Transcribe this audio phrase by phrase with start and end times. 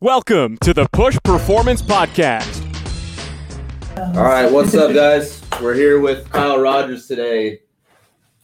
[0.00, 2.64] Welcome to the Push Performance Podcast.
[4.14, 5.42] All right, what's up, guys?
[5.60, 7.62] We're here with Kyle Rogers today.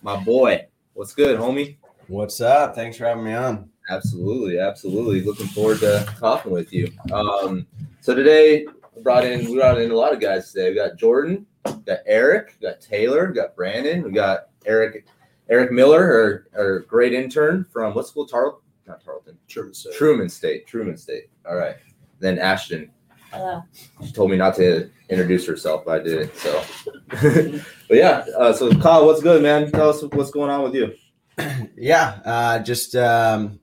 [0.02, 0.66] My boy.
[0.94, 1.76] What's good, homie?
[2.08, 2.74] What's up?
[2.74, 3.70] Thanks for having me on.
[3.88, 5.20] Absolutely, absolutely.
[5.20, 6.90] Looking forward to talking with you.
[7.12, 7.68] Um,
[8.00, 8.66] so today
[8.96, 10.70] we brought in we brought in a lot of guys today.
[10.70, 15.06] We got Jordan, we got Eric, we got Taylor, we got Brandon, we got Eric
[15.48, 18.26] Eric Miller, our, our great intern from what school?
[18.26, 18.63] Tarleton?
[18.86, 19.38] Not Tarleton.
[19.48, 19.94] Truman State.
[19.94, 20.66] Truman State.
[20.66, 21.30] Truman State.
[21.48, 21.76] All right.
[22.20, 22.90] Then Ashton.
[23.32, 23.62] Hello.
[24.04, 26.36] She told me not to introduce herself, but I did it.
[26.36, 26.62] So,
[27.88, 28.24] but yeah.
[28.36, 29.70] Uh, so Kyle, what's good, man?
[29.72, 30.94] Tell us what's going on with you.
[31.76, 33.58] Yeah, uh, just um,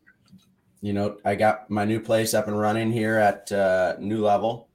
[0.82, 4.68] you know, I got my new place up and running here at uh, New Level,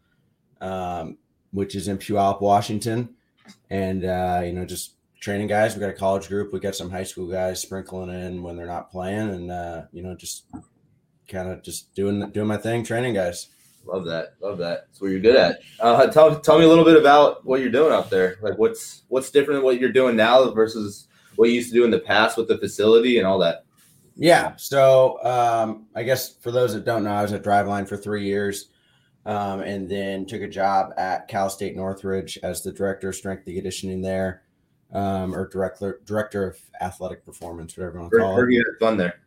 [0.62, 1.18] um,
[1.52, 3.10] which is in Puyallup, Washington,
[3.68, 4.95] and uh, you know, just
[5.26, 5.74] training guys.
[5.74, 6.52] We got a college group.
[6.52, 10.04] We got some high school guys sprinkling in when they're not playing, and uh, you
[10.04, 10.46] know, just
[11.26, 13.48] kind of just doing doing my thing, training guys.
[13.84, 14.34] Love that.
[14.40, 14.86] Love that.
[14.86, 15.58] That's what you're good at.
[15.80, 18.36] Uh, tell tell me a little bit about what you're doing out there.
[18.40, 21.84] Like what's what's different than what you're doing now versus what you used to do
[21.84, 23.64] in the past with the facility and all that.
[24.14, 24.54] Yeah.
[24.56, 28.24] So um, I guess for those that don't know, I was at Driveline for three
[28.24, 28.70] years,
[29.24, 33.42] um, and then took a job at Cal State Northridge as the director of strength
[33.46, 34.42] and conditioning there,
[34.92, 38.58] um, or director director of athletic performance, whatever you want to call heard it.
[38.58, 39.20] had fun there.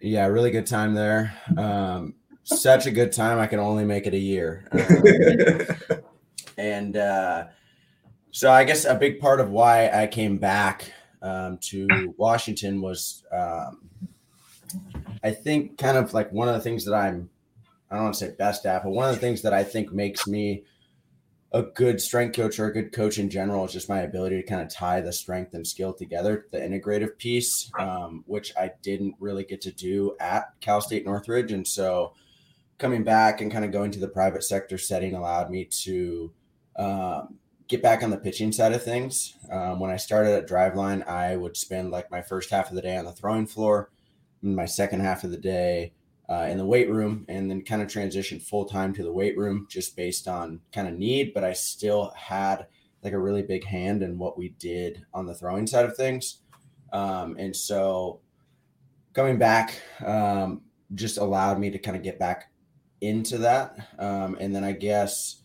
[0.00, 1.34] Yeah, really good time there.
[1.56, 3.38] Um, such a good time.
[3.38, 4.68] I can only make it a year.
[6.56, 7.46] Um, and uh,
[8.30, 13.24] so I guess a big part of why I came back um, to Washington was
[13.32, 13.88] um,
[15.24, 17.30] I think kind of like one of the things that I'm
[17.90, 19.92] I don't want to say best at, but one of the things that I think
[19.92, 20.64] makes me
[21.54, 24.42] a good strength coach or a good coach in general is just my ability to
[24.42, 29.14] kind of tie the strength and skill together, the integrative piece, um, which I didn't
[29.20, 31.52] really get to do at Cal State Northridge.
[31.52, 32.12] And so
[32.78, 36.32] coming back and kind of going to the private sector setting allowed me to
[36.76, 37.36] um,
[37.68, 39.36] get back on the pitching side of things.
[39.48, 42.82] Um, when I started at Driveline, I would spend like my first half of the
[42.82, 43.92] day on the throwing floor,
[44.42, 45.92] and my second half of the day
[46.28, 49.36] uh, in the weight room, and then kind of transition full time to the weight
[49.36, 51.32] room just based on kind of need.
[51.34, 52.66] But I still had
[53.02, 56.38] like a really big hand in what we did on the throwing side of things.
[56.92, 58.20] Um, and so
[59.12, 60.62] coming back um,
[60.94, 62.50] just allowed me to kind of get back
[63.00, 63.76] into that.
[63.98, 65.42] Um, and then I guess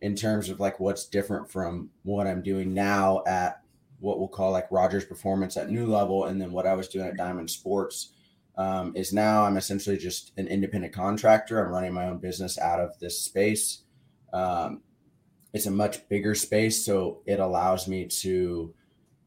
[0.00, 3.60] in terms of like what's different from what I'm doing now at
[4.00, 7.06] what we'll call like Rogers Performance at New Level, and then what I was doing
[7.06, 8.14] at Diamond Sports
[8.56, 11.64] um, is now I'm essentially just an independent contractor.
[11.64, 13.82] I'm running my own business out of this space.
[14.32, 14.82] Um,
[15.52, 18.74] it's a much bigger space, so it allows me to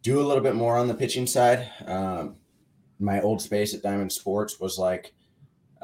[0.02, 1.70] do a little bit more on the pitching side.
[1.86, 2.38] Um,
[3.00, 5.14] my old space at Diamond Sports was like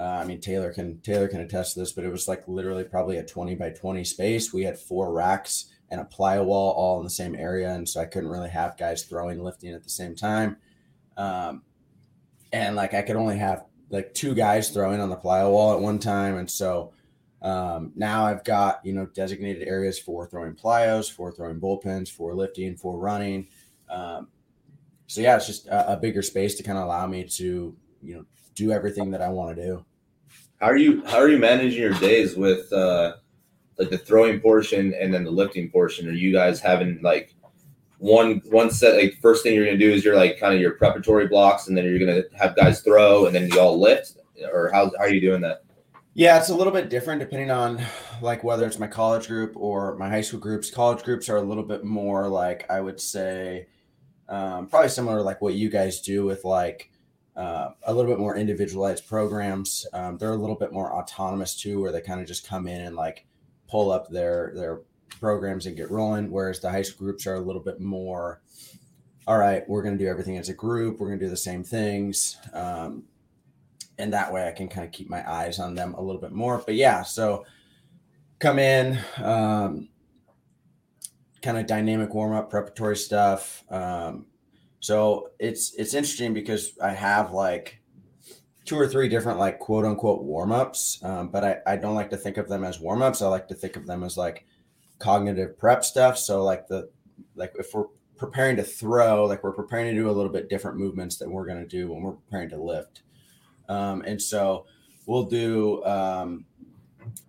[0.02, 2.84] uh, I mean, Taylor can Taylor can attest to this, but it was like literally
[2.84, 4.52] probably a twenty by twenty space.
[4.52, 8.02] We had four racks and a plyo wall all in the same area, and so
[8.02, 10.58] I couldn't really have guys throwing, lifting at the same time.
[11.18, 11.62] Um,
[12.52, 15.80] and like I could only have like two guys throwing on the plyo wall at
[15.80, 16.94] one time, and so
[17.42, 22.36] um, now I've got you know designated areas for throwing plyos, for throwing bullpens, for
[22.36, 23.48] lifting, for running.
[23.90, 24.28] Um,
[25.08, 28.16] so yeah, it's just a, a bigger space to kind of allow me to you
[28.16, 28.26] know
[28.56, 29.86] do everything that I want to do.
[30.60, 33.16] How are you how are you managing your days with uh
[33.78, 36.08] like the throwing portion and then the lifting portion?
[36.08, 37.34] Are you guys having like
[38.02, 40.72] one one set like first thing you're gonna do is you're like kind of your
[40.72, 44.18] preparatory blocks and then you're gonna have guys throw and then you all lift
[44.52, 45.64] or how, how are you doing that?
[46.16, 47.80] Yeah, it's a little bit different depending on
[48.20, 50.72] like whether it's my college group or my high school groups.
[50.72, 53.68] College groups are a little bit more like I would say
[54.28, 56.90] um, probably similar to like what you guys do with like
[57.36, 59.86] uh, a little bit more individualized programs.
[59.94, 62.82] Um, they're a little bit more autonomous too, where they kind of just come in
[62.82, 63.28] and like
[63.70, 64.82] pull up their their
[65.20, 66.32] programs and get rolling.
[66.32, 68.42] Whereas the high school groups are a little bit more,
[69.28, 71.00] all right, we're going to do everything as a group.
[71.00, 73.04] We're going to do the same things, um,
[73.98, 76.32] and that way I can kind of keep my eyes on them a little bit
[76.32, 76.62] more.
[76.66, 77.46] But yeah, so
[78.40, 79.00] come in.
[79.18, 79.90] Um,
[81.42, 84.28] kind of dynamic warm up preparatory stuff um,
[84.82, 87.80] so it's it's interesting because I have like
[88.66, 92.10] two or three different like quote unquote warm ups, um, but I, I don't like
[92.10, 93.22] to think of them as warm ups.
[93.22, 94.48] I like to think of them as like
[95.02, 96.18] cognitive prep stuff.
[96.18, 96.90] So like the
[97.36, 100.78] like if we're preparing to throw, like we're preparing to do a little bit different
[100.78, 103.02] movements than we're going to do when we're preparing to lift.
[103.68, 104.66] Um, and so
[105.08, 106.46] we'll do um,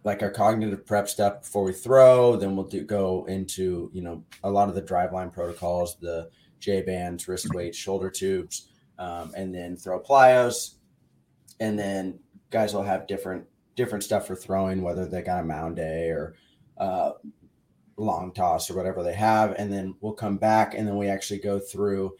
[0.04, 2.36] like our cognitive prep stuff before we throw.
[2.36, 6.30] Then we'll do go into you know a lot of the Driveline protocols, the
[6.60, 8.68] J bands, wrist weights, shoulder tubes,
[8.98, 10.74] um, and then throw plyos.
[11.58, 12.18] And then
[12.50, 13.46] guys will have different
[13.76, 16.34] different stuff for throwing, whether they got a mound day or
[16.76, 17.12] uh,
[17.96, 21.38] long toss or whatever they have, and then we'll come back and then we actually
[21.38, 22.16] go through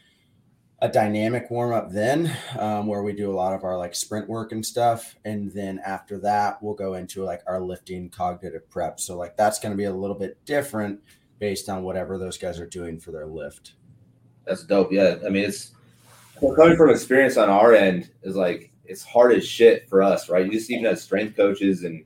[0.80, 4.28] a dynamic warm up then, um, where we do a lot of our like sprint
[4.28, 8.98] work and stuff, and then after that we'll go into like our lifting cognitive prep.
[8.98, 11.00] So like that's going to be a little bit different
[11.38, 13.74] based on whatever those guys are doing for their lift.
[14.44, 14.92] That's dope.
[14.92, 15.70] Yeah, I mean, it's
[16.40, 20.28] well, coming from experience on our end is like it's hard as shit for us,
[20.28, 20.44] right?
[20.44, 22.04] You just even as strength coaches and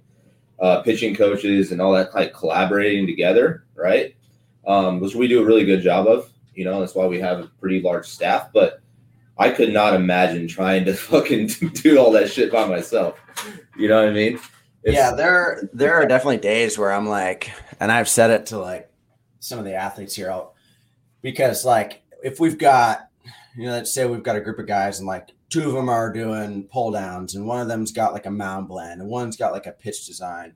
[0.61, 4.15] uh, pitching coaches and all that, like collaborating together, right?
[4.67, 6.31] Um, which we do a really good job of.
[6.55, 8.51] You know, that's why we have a pretty large staff.
[8.53, 8.81] But
[9.39, 13.21] I could not imagine trying to fucking do all that shit by myself.
[13.77, 14.35] You know what I mean?
[14.83, 17.51] It's- yeah, there there are definitely days where I'm like,
[17.81, 18.91] and I've said it to like
[19.41, 20.55] some of the athletes here, I'll,
[21.23, 23.06] because like if we've got,
[23.57, 25.89] you know, let's say we've got a group of guys and like two of them
[25.89, 29.37] are doing pull downs and one of them's got like a mound blend and one's
[29.37, 30.55] got like a pitch design,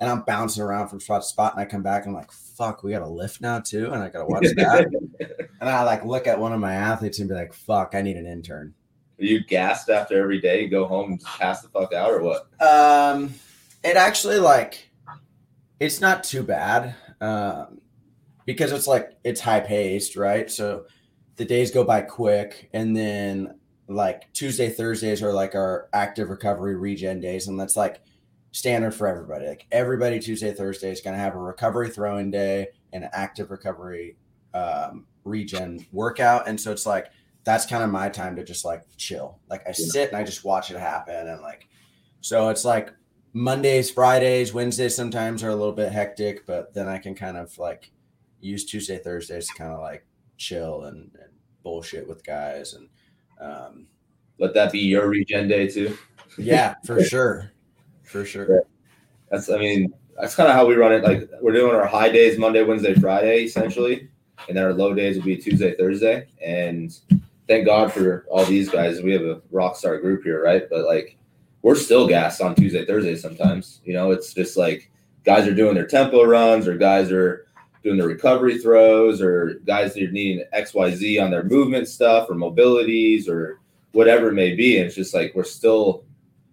[0.00, 2.32] and I'm bouncing around from spot to spot and I come back and I'm like,
[2.32, 4.86] fuck, we got a lift now too, and I got to watch that,
[5.60, 8.16] and I like look at one of my athletes and be like, fuck, I need
[8.16, 8.74] an intern.
[9.20, 10.62] Are you gassed after every day?
[10.62, 12.48] You go home and just pass the fuck out or what?
[12.62, 13.34] Um,
[13.82, 14.90] it actually like
[15.80, 17.80] it's not too bad um,
[18.44, 20.50] because it's like it's high paced, right?
[20.50, 20.86] So
[21.38, 23.54] the days go by quick, and then
[23.86, 28.02] like Tuesday, Thursdays are like our active recovery regen days, and that's like
[28.50, 29.46] standard for everybody.
[29.46, 33.50] Like everybody Tuesday, Thursday is going to have a recovery throwing day and an active
[33.50, 34.16] recovery
[34.52, 37.06] um, regen workout, and so it's like
[37.44, 39.38] that's kind of my time to just like chill.
[39.48, 41.68] Like I sit and I just watch it happen, and like
[42.20, 42.92] so it's like
[43.32, 47.56] Mondays, Fridays, Wednesdays sometimes are a little bit hectic, but then I can kind of
[47.58, 47.92] like
[48.40, 50.04] use Tuesday, Thursdays to kind of like
[50.38, 51.32] chill and, and
[51.62, 52.74] bullshit with guys.
[52.74, 52.88] And
[53.40, 53.86] um,
[54.38, 55.98] Let that be your regen day too.
[56.38, 57.52] yeah, for sure.
[58.04, 58.62] For sure.
[59.30, 61.04] That's, I mean, that's kind of how we run it.
[61.04, 64.08] Like we're doing our high days Monday, Wednesday, Friday, essentially,
[64.48, 66.28] and then our low days will be Tuesday, Thursday.
[66.42, 66.96] And
[67.46, 69.02] thank God for all these guys.
[69.02, 70.62] We have a rock star group here, right?
[70.70, 71.16] But like,
[71.62, 73.80] we're still gassed on Tuesday, Thursday sometimes.
[73.84, 74.90] You know, it's just like
[75.24, 77.46] guys are doing their tempo runs, or guys are
[77.82, 81.88] doing their recovery throws, or guys that are needing X, Y, Z on their movement
[81.88, 83.60] stuff, or mobilities, or
[83.92, 84.78] whatever it may be.
[84.78, 86.04] And it's just like we're still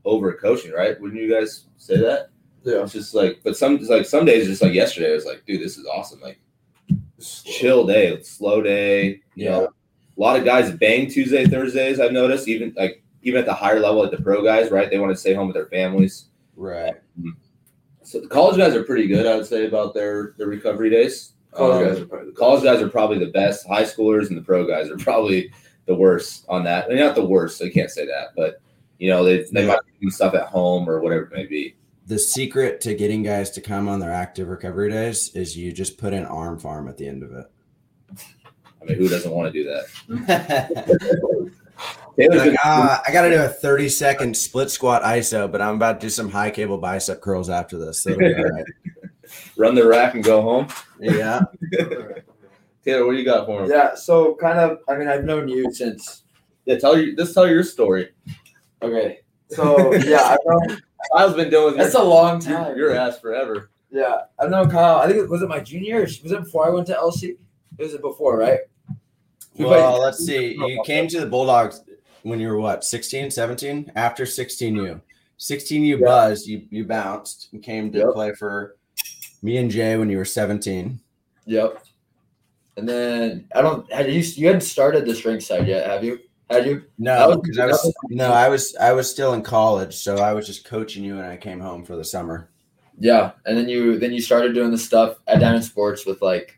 [0.04, 1.00] over coaching, right?
[1.00, 2.30] Wouldn't you guys say that?
[2.64, 2.84] Yeah.
[2.84, 5.46] It's just like, but some it's like some days, just like yesterday, I was like,
[5.46, 6.22] dude, this is awesome.
[6.22, 6.40] Like,
[7.20, 9.22] chill day, slow day.
[9.36, 12.00] You know, a lot of guys bang Tuesday, Thursdays.
[12.00, 14.90] I've noticed, even like even at the higher level, like the pro guys, right?
[14.90, 16.26] They want to stay home with their families.
[16.56, 16.96] Right.
[17.20, 17.32] Mm.
[18.16, 21.34] So the college guys are pretty good, I would say, about their their recovery days.
[21.52, 23.68] College Um, guys are probably the college guys are probably the best.
[23.68, 25.52] High schoolers and the pro guys are probably
[25.86, 26.86] the worst on that.
[26.86, 27.62] I mean, not the worst.
[27.62, 28.62] I can't say that, but
[29.00, 29.68] you know, they they Yeah.
[29.68, 31.76] might do stuff at home or whatever it may be.
[32.08, 35.98] The secret to getting guys to come on their active recovery days is you just
[35.98, 37.48] put an arm farm at the end of it.
[38.82, 39.70] I mean, who doesn't want to do
[40.08, 41.52] that?
[42.18, 45.62] Taylor's Like, been- ah, I got to do a 30 second split squat ISO, but
[45.62, 48.04] I'm about to do some high cable bicep curls after this.
[48.04, 48.66] So it'll be all right.
[49.58, 50.68] run the rack and go home.
[51.00, 51.42] Yeah.
[52.84, 53.70] Taylor, what do you got for him?
[53.70, 54.80] Yeah, so kind of.
[54.88, 56.24] I mean, I've known you since.
[56.66, 57.16] Yeah, tell you.
[57.16, 58.10] Just tell your story.
[58.82, 60.82] Okay, so yeah, I've known.
[61.16, 62.78] Kyle's been doing with That's your, a long time.
[62.78, 63.70] your ass forever.
[63.92, 64.98] Yeah, I've known Kyle.
[64.98, 65.96] I think it was it my junior.
[65.98, 66.02] year?
[66.02, 67.24] Was it before I went to LC?
[67.24, 67.40] It
[67.80, 68.60] was it before, right?
[69.58, 70.54] We Well, let's see.
[70.56, 71.82] You came to the Bulldogs
[72.24, 73.92] when you were what, 16, 17?
[73.96, 75.02] After 16 you.
[75.38, 76.06] 16 you Yeah.
[76.06, 78.14] buzzed, you, you bounced and came to Yep.
[78.14, 78.78] play for
[79.42, 81.00] me and Jay when you were 17.
[81.46, 81.84] Yep.
[82.78, 83.90] And then I don't.
[83.92, 86.20] Had you you hadn't started the strength side yet, have you?
[86.50, 86.84] Had you?
[86.98, 90.46] No, because I was no, I was I was still in college, so I was
[90.46, 92.50] just coaching you and I came home for the summer.
[93.00, 96.58] Yeah, and then you then you started doing the stuff at Diamond Sports with like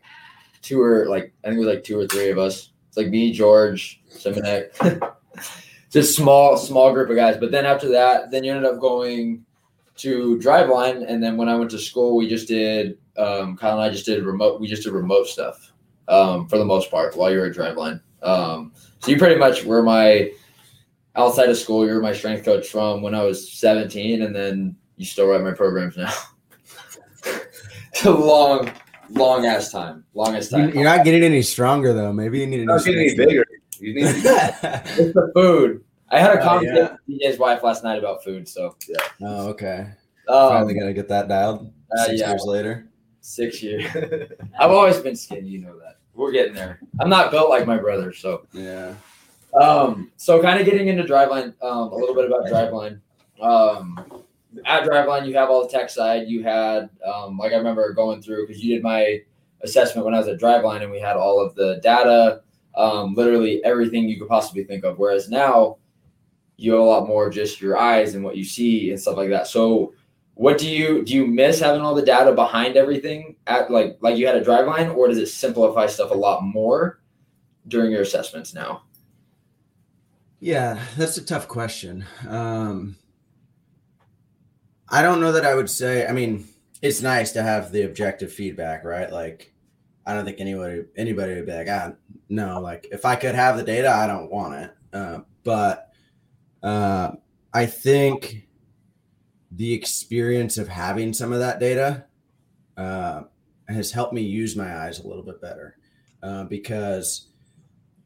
[0.60, 2.70] two or like I think it was like two or three of us.
[2.98, 5.12] Like me, George, Simonek,
[5.90, 7.38] just small small group of guys.
[7.38, 9.46] But then after that, then you ended up going
[9.98, 13.82] to Driveline, and then when I went to school, we just did um, Kyle and
[13.82, 14.60] I just did remote.
[14.60, 15.72] We just did remote stuff
[16.08, 18.00] um, for the most part while you were at Driveline.
[18.22, 20.32] Um, so you pretty much were my
[21.16, 21.86] outside of school.
[21.86, 25.42] You were my strength coach from when I was 17, and then you still write
[25.42, 26.12] my programs now.
[27.92, 28.70] it's a long,
[29.10, 30.04] long ass time.
[30.14, 30.74] Longest You- time.
[30.74, 32.12] You're not getting any stronger though.
[32.12, 33.44] Maybe you need a new Not getting any bigger.
[33.80, 35.84] You need It's the food.
[36.10, 38.48] I had a Oh, conversation with DJ's wife last night about food.
[38.48, 38.96] So, yeah.
[39.22, 39.86] oh, okay.
[40.28, 41.70] um, Finally gotta get that dialed.
[41.96, 42.28] uh, Six yeah.
[42.30, 42.88] years later.
[43.20, 43.84] six years.
[44.58, 45.48] I've always been skinny.
[45.48, 45.96] You know that.
[46.14, 46.80] We're getting there.
[46.98, 48.12] I'm not built like my brother.
[48.12, 48.94] So, Yeah.
[49.60, 51.52] um, so kind of getting into driveline.
[51.62, 53.00] Um, a little bit about driveline.
[53.40, 54.22] Um,
[54.64, 56.28] at Driveline, you have all the tech side.
[56.28, 59.20] You had, um, like I remember going through because you did my
[59.62, 62.42] assessment when I was at Driveline, and we had all of the data,
[62.76, 64.98] um, literally everything you could possibly think of.
[64.98, 65.78] Whereas now,
[66.56, 69.30] you have a lot more just your eyes and what you see and stuff like
[69.30, 69.46] that.
[69.46, 69.94] So,
[70.34, 71.14] what do you do?
[71.16, 74.94] You miss having all the data behind everything at like like you had a Driveline,
[74.94, 77.00] or does it simplify stuff a lot more
[77.66, 78.82] during your assessments now?
[80.40, 82.04] Yeah, that's a tough question.
[82.28, 82.96] Um,
[84.90, 86.06] I don't know that I would say.
[86.06, 86.46] I mean,
[86.82, 89.12] it's nice to have the objective feedback, right?
[89.12, 89.52] Like,
[90.06, 91.92] I don't think anybody anybody would be like, ah,
[92.28, 92.60] no.
[92.60, 94.74] Like, if I could have the data, I don't want it.
[94.92, 95.92] Uh, but
[96.62, 97.12] uh,
[97.52, 98.48] I think
[99.52, 102.04] the experience of having some of that data
[102.76, 103.22] uh,
[103.68, 105.76] has helped me use my eyes a little bit better
[106.22, 107.28] uh, because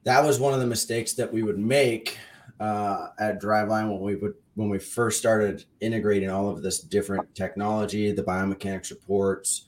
[0.05, 2.19] that was one of the mistakes that we would make
[2.61, 7.35] uh, at Driveline when we would when we first started integrating all of this different
[7.35, 9.67] technology, the biomechanics reports,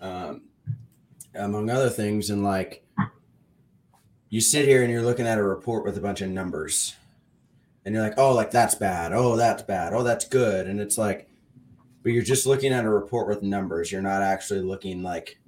[0.00, 0.42] um,
[1.34, 2.84] among other things, and like
[4.30, 6.96] you sit here and you're looking at a report with a bunch of numbers,
[7.84, 10.96] and you're like, oh, like that's bad, oh, that's bad, oh, that's good, and it's
[10.96, 11.28] like,
[12.02, 13.92] but you're just looking at a report with numbers.
[13.92, 15.38] You're not actually looking like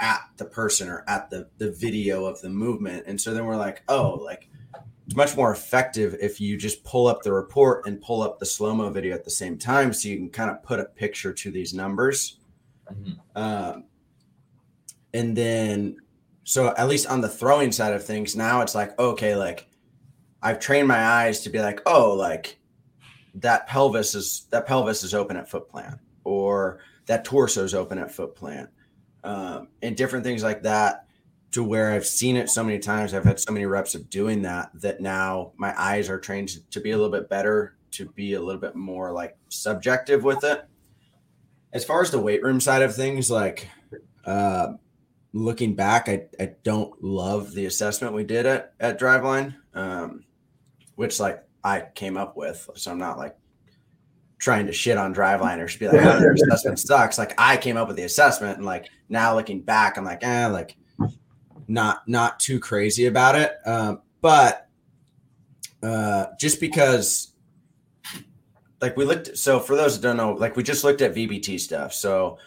[0.00, 3.04] at the person or at the the video of the movement.
[3.06, 4.49] And so then we're like oh like
[5.10, 8.46] it's much more effective if you just pull up the report and pull up the
[8.46, 11.32] slow mo video at the same time so you can kind of put a picture
[11.32, 12.38] to these numbers
[12.88, 13.10] mm-hmm.
[13.34, 13.86] um,
[15.12, 15.96] and then
[16.44, 19.66] so at least on the throwing side of things now it's like okay like
[20.44, 22.60] i've trained my eyes to be like oh like
[23.34, 27.98] that pelvis is that pelvis is open at foot plant or that torso is open
[27.98, 28.70] at foot plant
[29.24, 31.06] um, and different things like that
[31.52, 33.12] to where I've seen it so many times.
[33.12, 36.80] I've had so many reps of doing that that now my eyes are trained to
[36.80, 40.64] be a little bit better, to be a little bit more like subjective with it.
[41.72, 43.68] As far as the weight room side of things, like
[44.24, 44.74] uh,
[45.32, 50.24] looking back, I, I don't love the assessment we did at, at Driveline, um,
[50.94, 52.68] which like I came up with.
[52.74, 53.36] So I'm not like
[54.38, 57.18] trying to shit on driveline or be like, oh, their assessment sucks.
[57.18, 60.46] Like I came up with the assessment and like now looking back, I'm like, eh,
[60.46, 60.76] like
[61.70, 63.56] not not too crazy about it.
[63.64, 64.68] Um, but
[65.82, 67.32] uh, just because
[68.82, 71.60] like we looked so for those that don't know, like we just looked at VBT
[71.60, 71.94] stuff.
[71.94, 72.38] So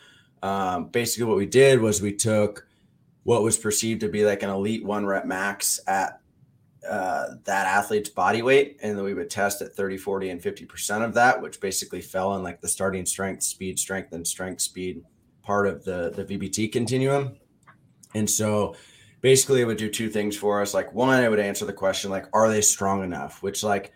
[0.44, 2.68] um, basically what we did was we took
[3.24, 6.20] what was perceived to be like an elite one rep max at
[6.88, 11.02] uh, that athlete's body weight and then we would test at 30 40 and 50%
[11.02, 15.02] of that which basically fell in like the starting strength speed strength and strength speed
[15.44, 17.38] part of the the vbt continuum
[18.16, 18.76] and so
[19.24, 20.74] basically it would do two things for us.
[20.76, 23.42] Like one it would answer the question like are they strong enough?
[23.42, 23.94] Which like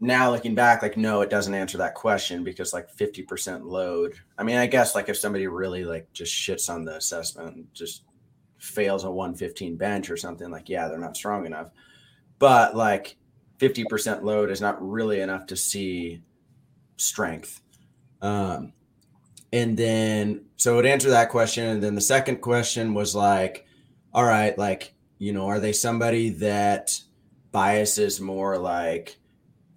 [0.00, 4.14] now looking back like no it doesn't answer that question because like 50% load.
[4.36, 7.66] I mean i guess like if somebody really like just shits on the assessment and
[7.74, 8.04] just
[8.58, 11.70] fails a 115 bench or something like yeah they're not strong enough.
[12.38, 13.16] But like
[13.58, 16.22] 50% load is not really enough to see
[16.96, 17.60] strength.
[18.22, 18.72] Um
[19.52, 21.66] and then so it would answer that question.
[21.66, 23.63] And then the second question was like
[24.14, 26.98] all right like you know are they somebody that
[27.52, 29.16] biases more like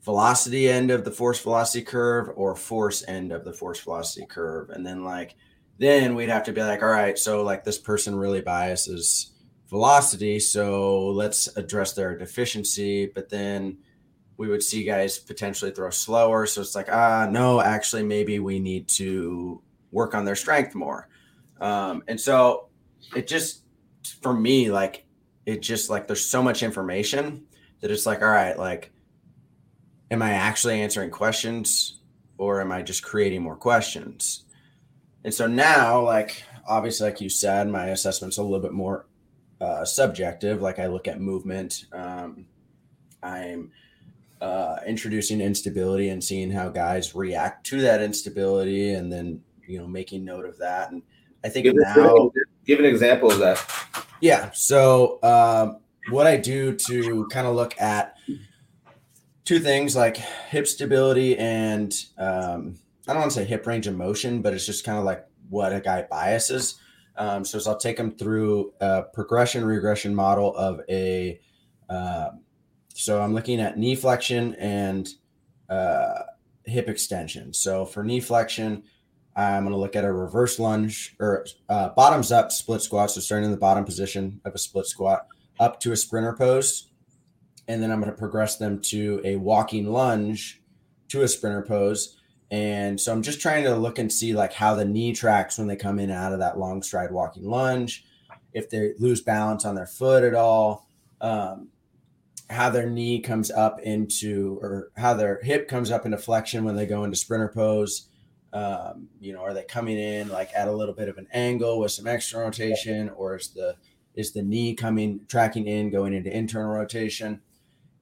[0.03, 4.69] velocity end of the force velocity curve or force end of the force velocity curve
[4.69, 5.35] and then like
[5.79, 9.31] then we'd have to be like, all right, so like this person really biases
[9.69, 10.39] velocity.
[10.39, 13.07] So let's address their deficiency.
[13.07, 13.77] But then
[14.37, 16.45] we would see guys potentially throw slower.
[16.45, 21.09] So it's like, ah, no, actually, maybe we need to work on their strength more.
[21.59, 22.69] Um, and so
[23.15, 23.63] it just,
[24.11, 25.05] for me, like,
[25.45, 27.45] it just like there's so much information
[27.81, 28.91] that it's like, all right, like,
[30.11, 31.99] am I actually answering questions
[32.37, 34.45] or am I just creating more questions?
[35.23, 39.05] And so now, like obviously, like you said, my assessment's a little bit more
[39.59, 40.61] uh, subjective.
[40.61, 41.85] Like I look at movement.
[41.91, 42.45] Um,
[43.23, 43.71] I'm
[44.41, 49.87] uh, introducing instability and seeing how guys react to that instability, and then you know
[49.87, 50.91] making note of that.
[50.91, 51.01] And
[51.43, 52.31] I think now,
[52.67, 54.05] give an example of that.
[54.21, 54.51] Yeah.
[54.53, 55.77] So um,
[56.09, 58.15] what I do to kind of look at
[59.45, 63.95] two things like hip stability and um, I don't want to say hip range of
[63.95, 66.79] motion, but it's just kind of like what a guy biases.
[67.15, 71.39] Um, so I'll take them through a progression regression model of a.
[71.89, 72.31] Uh,
[72.93, 75.07] so I'm looking at knee flexion and
[75.69, 76.23] uh,
[76.65, 77.53] hip extension.
[77.53, 78.83] So for knee flexion,
[79.37, 83.11] I'm going to look at a reverse lunge or uh, bottoms up split squat.
[83.11, 85.27] So starting in the bottom position of a split squat
[85.59, 86.89] up to a sprinter pose.
[87.67, 90.61] And then I'm going to progress them to a walking lunge
[91.09, 92.17] to a sprinter pose
[92.49, 95.67] And so I'm just trying to look and see like how the knee tracks when
[95.67, 98.05] they come in and out of that long stride walking lunge,
[98.53, 100.87] if they lose balance on their foot at all,
[101.19, 101.69] um,
[102.49, 106.75] how their knee comes up into or how their hip comes up into flexion when
[106.75, 108.06] they go into sprinter pose.
[108.53, 111.79] Um, you know, are they coming in like at a little bit of an angle
[111.79, 113.75] with some external rotation, or is the
[114.15, 117.41] is the knee coming tracking in going into internal rotation?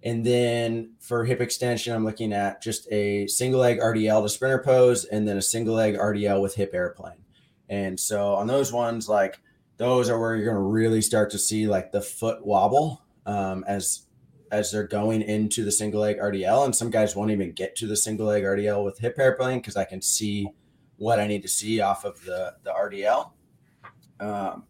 [0.04, 4.62] And then for hip extension, I'm looking at just a single leg RDL to sprinter
[4.64, 7.26] pose and then a single leg RDL with hip airplane.
[7.68, 9.40] And so on those ones, like
[9.78, 13.66] those are where you're going to really start to see like the foot wobble um,
[13.68, 14.05] as
[14.52, 16.66] as they're going into the single leg RDL.
[16.66, 19.76] And some guys won't even get to the single leg RDL with hip airplane because
[19.76, 20.48] I can see
[20.98, 23.32] what I need to see off of the the RDL.
[24.20, 24.64] Um,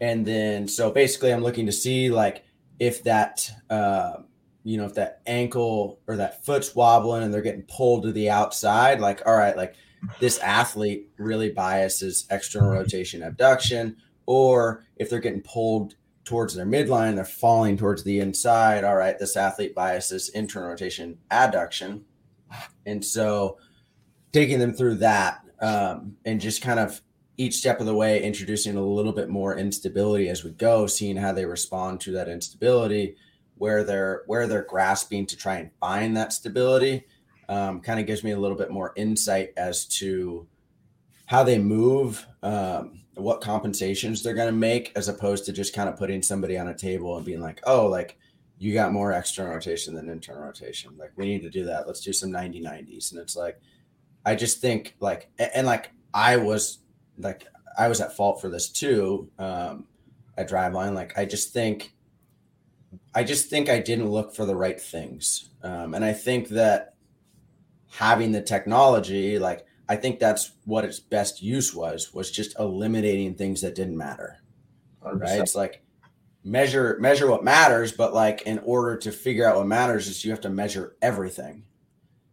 [0.00, 2.44] and then so basically, I'm looking to see like
[2.78, 3.50] if that.
[3.68, 4.22] Uh,
[4.64, 8.28] you know, if that ankle or that foot's wobbling and they're getting pulled to the
[8.28, 9.74] outside, like, all right, like
[10.20, 15.94] this athlete really biases external rotation abduction, or if they're getting pulled
[16.28, 18.84] towards their midline, they're falling towards the inside.
[18.84, 22.02] All right, this athlete biases internal rotation adduction.
[22.84, 23.56] And so
[24.32, 27.00] taking them through that um, and just kind of
[27.38, 31.16] each step of the way introducing a little bit more instability as we go, seeing
[31.16, 33.16] how they respond to that instability
[33.56, 37.04] where they're where they're grasping to try and find that stability
[37.48, 40.46] um, kind of gives me a little bit more insight as to
[41.24, 45.88] how they move um, what compensations they're going to make as opposed to just kind
[45.88, 48.18] of putting somebody on a table and being like oh like
[48.58, 50.90] you got more external rotation than internal rotation.
[50.98, 51.86] Like we need to do that.
[51.86, 53.60] Let's do some 90 90s and it's like
[54.26, 56.78] i just think like and, and like i was
[57.18, 57.46] like
[57.78, 59.86] i was at fault for this too um,
[60.36, 60.94] at driveline.
[60.94, 61.92] Like i just think
[63.14, 65.50] I just think I didn't look for the right things.
[65.62, 66.94] Um, and I think that
[67.90, 73.34] having the technology, like, I think that's what its best use was, was just eliminating
[73.34, 74.38] things that didn't matter.
[75.02, 75.20] 100%.
[75.20, 75.40] Right.
[75.40, 75.82] It's like
[76.44, 80.30] measure, measure what matters, but like in order to figure out what matters is you
[80.30, 81.64] have to measure everything.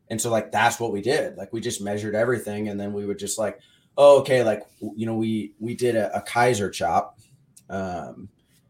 [0.09, 1.37] And so like, that's what we did.
[1.37, 2.67] Like we just measured everything.
[2.67, 3.59] And then we would just like,
[3.97, 4.43] oh, okay.
[4.43, 7.19] Like, you know, we, we did a, a Keiser chop,
[7.69, 8.29] um,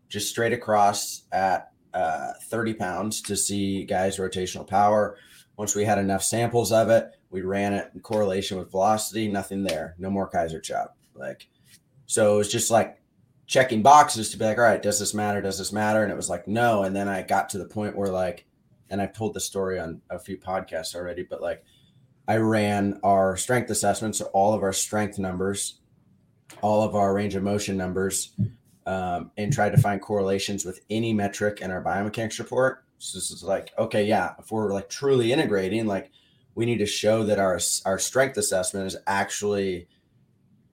[0.10, 5.18] just straight across at uh, 30 pounds to see guys' rotational power.
[5.58, 9.28] Once we had enough samples of it, we ran it in correlation with velocity.
[9.28, 9.96] Nothing there.
[9.98, 10.98] No more Keiser chop.
[11.14, 11.48] Like,
[12.06, 13.02] so it was just like
[13.48, 15.42] checking boxes to be like, all right, does this matter?
[15.42, 16.04] Does this matter?
[16.04, 16.84] And it was like, no.
[16.84, 18.46] And then I got to the point where like,
[18.90, 21.64] and I've told the story on a few podcasts already, but like,
[22.28, 25.80] I ran our strength assessments, so all of our strength numbers,
[26.62, 28.34] all of our range of motion numbers,
[28.88, 32.84] um, and tried to find correlations with any metric in our biomechanics report.
[32.98, 36.12] So this is like, okay, yeah, if we're like truly integrating, like
[36.56, 39.88] we need to show that our our strength assessment is actually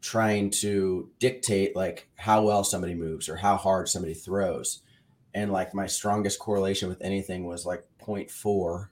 [0.01, 4.83] trying to dictate like how well somebody moves or how hard somebody throws.
[5.35, 8.89] And like my strongest correlation with anything was like 0.4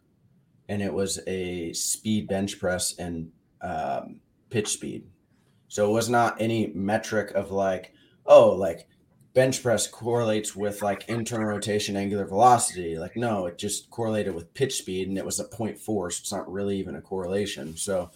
[0.68, 5.04] and it was a speed bench press and um, pitch speed.
[5.68, 7.92] So it was not any metric of like,
[8.24, 8.88] oh, like
[9.32, 12.98] bench press correlates with like internal rotation angular velocity.
[12.98, 16.32] Like no it just correlated with pitch speed and it was a 0.4 so it's
[16.32, 17.76] not really even a correlation.
[17.76, 18.10] So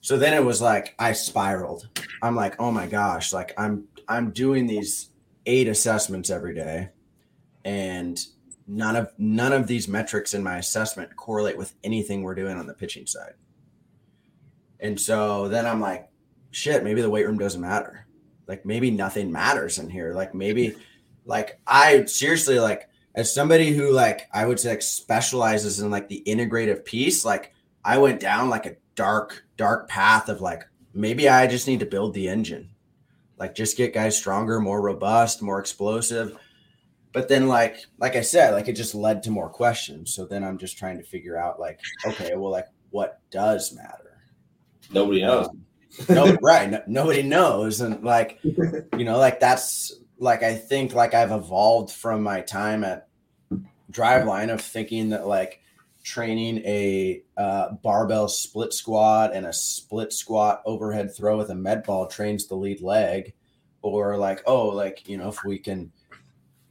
[0.00, 1.88] so then it was like i spiraled.
[2.22, 5.10] I'm like oh my gosh like i'm i'm doing these
[5.46, 6.90] eight assessments every day
[7.64, 8.18] and
[8.66, 12.66] none of none of these metrics in my assessment correlate with anything we're doing on
[12.66, 13.34] the pitching side.
[14.80, 16.10] And so then i'm like
[16.50, 18.05] shit maybe the weight room doesn't matter
[18.46, 20.12] like maybe nothing matters in here.
[20.12, 20.76] Like maybe
[21.24, 26.08] like I seriously like as somebody who like I would say like specializes in like
[26.08, 27.52] the integrative piece, like
[27.84, 30.62] I went down like a dark, dark path of like
[30.94, 32.70] maybe I just need to build the engine.
[33.38, 36.36] Like just get guys stronger, more robust, more explosive.
[37.12, 40.14] But then like like I said, like it just led to more questions.
[40.14, 44.18] So then I'm just trying to figure out like, okay, well, like what does matter?
[44.90, 45.48] Nobody knows.
[45.48, 45.65] Um,
[46.08, 46.70] no, right.
[46.70, 47.80] No, nobody knows.
[47.80, 52.84] And like, you know, like that's like I think like I've evolved from my time
[52.84, 53.08] at
[53.90, 55.60] Driveline of thinking that like
[56.02, 61.82] training a uh, barbell split squat and a split squat overhead throw with a med
[61.82, 63.34] ball trains the lead leg,
[63.82, 65.92] or like oh like you know if we can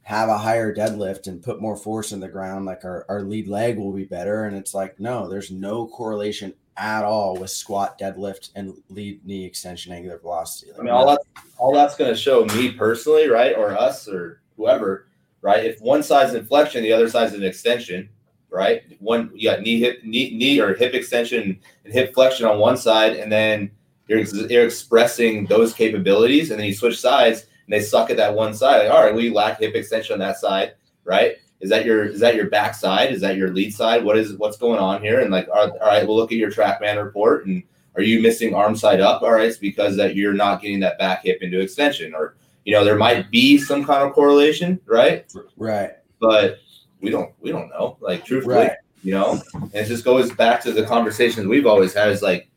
[0.06, 3.48] have a higher deadlift and put more force in the ground, like our, our lead
[3.48, 4.44] leg will be better.
[4.44, 9.44] And it's like, no, there's no correlation at all with squat, deadlift, and lead knee
[9.44, 10.70] extension angular velocity.
[10.72, 11.20] Like, I mean, all that
[11.58, 15.06] all that's going to show me personally, right, or us or whoever,
[15.40, 15.64] right?
[15.64, 18.08] If one side's an flexion, the other side's an extension,
[18.50, 18.82] right?
[19.00, 22.76] One you got knee hip knee knee or hip extension and hip flexion on one
[22.76, 23.70] side, and then
[24.08, 28.34] you're, you're expressing those capabilities, and then you switch sides and they suck at that
[28.34, 28.84] one side.
[28.84, 31.36] Like, all right, we lack hip extension on that side, right?
[31.60, 33.12] Is that your is that your back side?
[33.12, 34.04] Is that your lead side?
[34.04, 35.20] What is what's going on here?
[35.20, 37.62] And like, all right, we'll look at your TrackMan report and
[37.96, 39.22] are you missing arm side up?
[39.22, 42.72] All right, it's because that you're not getting that back hip into extension, or you
[42.74, 45.32] know there might be some kind of correlation, right?
[45.56, 45.92] Right.
[46.20, 46.58] But
[47.00, 47.96] we don't we don't know.
[48.00, 48.72] Like truthfully, Right.
[49.02, 52.10] you know, and it just goes back to the conversations we've always had.
[52.10, 52.50] Is like,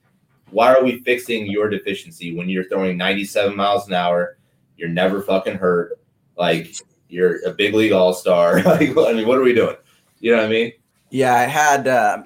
[0.51, 4.37] why are we fixing your deficiency when you're throwing 97 miles an hour?
[4.75, 5.99] You're never fucking hurt.
[6.37, 6.75] Like
[7.09, 8.59] you're a big league all star.
[8.67, 8.95] I mean,
[9.27, 9.75] what are we doing?
[10.19, 10.73] You know what I mean?
[11.09, 12.23] Yeah, I had uh,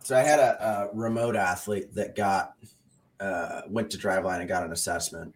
[0.00, 2.54] so I had a, a remote athlete that got
[3.20, 5.34] uh, went to Driveline and got an assessment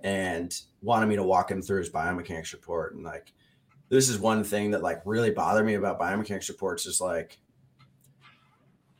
[0.00, 3.32] and wanted me to walk him through his biomechanics report and like
[3.88, 7.38] this is one thing that like really bothered me about biomechanics reports is like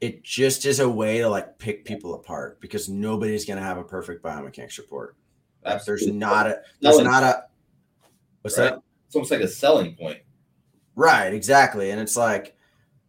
[0.01, 3.85] it just is a way to like pick people apart because nobody's gonna have a
[3.85, 5.17] perfect biomechanics report.
[5.65, 7.45] Like, there's not a there's not a
[8.43, 8.73] what's right?
[8.73, 8.83] that?
[9.15, 10.19] It's almost like a selling point.
[10.97, 11.93] Right, exactly.
[11.93, 12.57] And it's like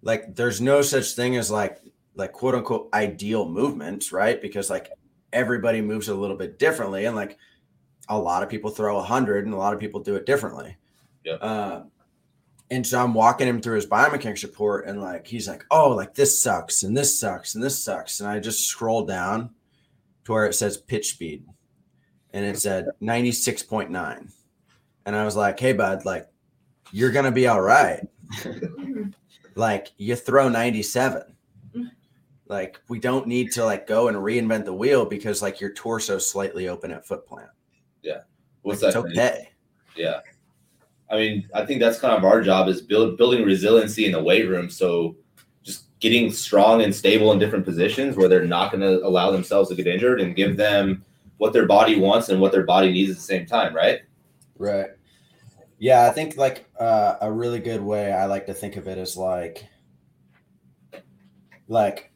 [0.04, 1.82] like there's no such thing as like
[2.14, 4.40] like quote unquote ideal movements, right?
[4.40, 4.92] Because like
[5.34, 7.40] everybody moves a little bit differently and like
[8.08, 10.78] a lot of people throw a hundred and a lot of people do it differently.
[11.24, 11.34] Yeah.
[11.34, 11.84] Uh,
[12.70, 16.14] and so I'm walking him through his biomechanics report and like he's like, oh, like
[16.14, 18.20] this sucks and this sucks and this sucks.
[18.20, 19.50] And I just scroll down
[20.26, 21.46] to where it says pitch speed
[22.32, 24.32] and it said 96.9.
[25.06, 26.28] And I was like, hey bud, like
[26.92, 28.02] you're gonna be all right.
[29.56, 31.24] like you throw 97.
[32.48, 36.18] Like we don't need to like go and reinvent the wheel because like your torso
[36.18, 37.50] slightly open at foot plant.
[38.04, 38.22] Yeah,
[38.62, 39.06] what's Like, that?
[39.06, 39.50] It's okay.
[39.96, 40.20] Yeah.
[41.10, 44.22] I mean, I think that's kind of our job is build building resiliency in the
[44.22, 44.70] weight room.
[44.70, 45.16] So
[45.64, 49.70] just getting strong and stable in different positions where they're not going to allow themselves
[49.70, 51.04] to get injured and give them
[51.38, 54.02] what their body wants and what their body needs at the same time, right?
[54.58, 54.90] Right.
[55.78, 58.98] Yeah, I think like uh, a really good way I like to think of it
[58.98, 59.66] is like
[61.68, 62.12] like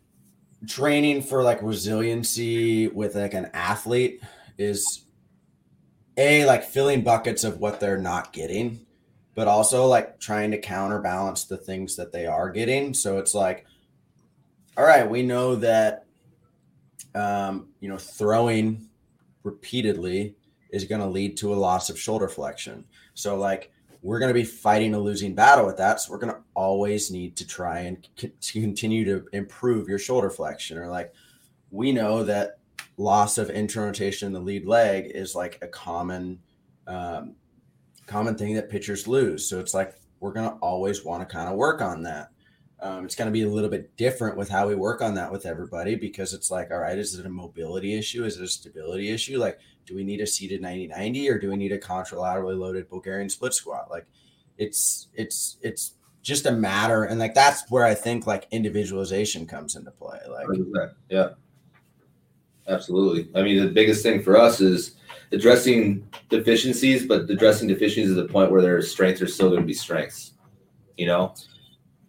[0.68, 4.22] training for like resiliency with like an athlete
[4.58, 5.04] is
[6.18, 8.86] a like filling buckets of what they're not getting
[9.40, 12.94] but also like trying to counterbalance the things that they are getting.
[12.94, 13.66] So it's like
[14.78, 16.06] all right we know that
[17.16, 18.90] um you know throwing
[19.44, 20.36] repeatedly
[20.72, 22.84] is going to lead to a loss of shoulder flexion
[23.20, 26.00] so like we're going to be fighting a losing battle with that.
[26.00, 30.30] So we're going to always need to try and c- continue to improve your shoulder
[30.30, 30.78] flexion.
[30.78, 31.14] Or like
[31.70, 32.60] we know that
[32.98, 36.40] loss of internal rotation in the lead leg is like a common
[36.88, 37.36] um,
[38.08, 39.48] common thing that pitchers lose.
[39.48, 42.30] So it's like we're going to always want to kind of work on that.
[42.82, 45.32] Um, it's going to be a little bit different with how we work on that
[45.32, 48.24] with everybody because it's like, all right, is it a mobility issue?
[48.24, 49.38] Is it a stability issue?
[49.38, 52.88] Like, do we need a seated 90 90 or do we need a contralaterally loaded
[52.90, 53.90] Bulgarian split squat?
[53.90, 54.06] Like,
[54.60, 57.06] it's, it's, it's just a matter.
[57.06, 60.20] And like, that's where I think like individualization comes into play.
[60.30, 60.94] Like, 100%.
[61.10, 61.30] Yeah.
[62.68, 63.30] Absolutely.
[63.34, 64.96] I mean, the biggest thing for us is
[65.32, 69.68] addressing deficiencies, but addressing deficiencies to the point where their strengths are still going to
[69.68, 70.34] be strengths,
[70.98, 71.34] you know?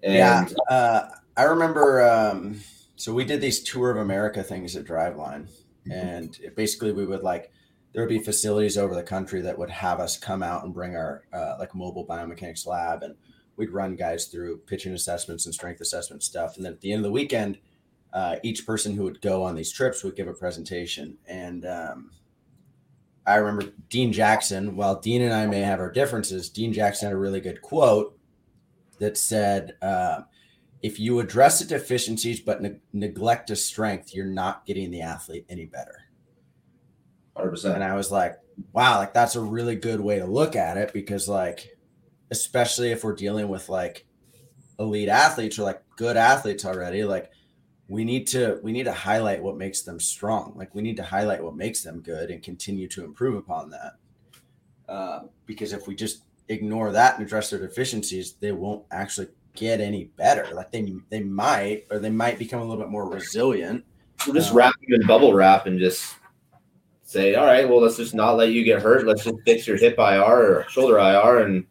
[0.03, 0.49] And yeah.
[0.69, 2.61] Uh, I remember, um,
[2.97, 5.49] so we did these tour of America things at Driveline,
[5.91, 7.51] and it basically we would like
[7.93, 10.95] there would be facilities over the country that would have us come out and bring
[10.95, 13.17] our uh, like mobile biomechanics lab, and
[13.57, 17.01] we'd run guys through pitching assessments and strength assessment stuff, and then at the end
[17.01, 17.59] of the weekend,
[18.13, 22.11] uh, each person who would go on these trips would give a presentation, and um,
[23.27, 24.77] I remember Dean Jackson.
[24.77, 28.19] While Dean and I may have our differences, Dean Jackson had a really good quote
[28.99, 29.77] that said.
[29.83, 30.23] Uh,
[30.83, 35.45] if you address the deficiencies but ne- neglect a strength, you're not getting the athlete
[35.51, 36.07] any better.
[37.37, 37.75] 100%.
[37.75, 38.39] And I was like,
[38.73, 41.77] wow, like that's a really good way to look at it because, like,
[42.31, 44.07] especially if we're dealing with like
[44.79, 47.31] elite athletes or like good athletes already, like
[47.89, 50.53] we need to we need to highlight what makes them strong.
[50.57, 53.93] Like we need to highlight what makes them good and continue to improve upon that.
[54.89, 59.81] Uh, because if we just ignore that and address their deficiencies, they won't actually get
[59.81, 60.47] any better.
[60.55, 63.85] Like they they might, or they might become a little bit more resilient.
[64.27, 66.15] We'll just wrap them in bubble wrap and just
[67.11, 69.05] say, all right, well, let's just not let you get hurt.
[69.05, 71.67] Let's just fix your hip IR or shoulder IR and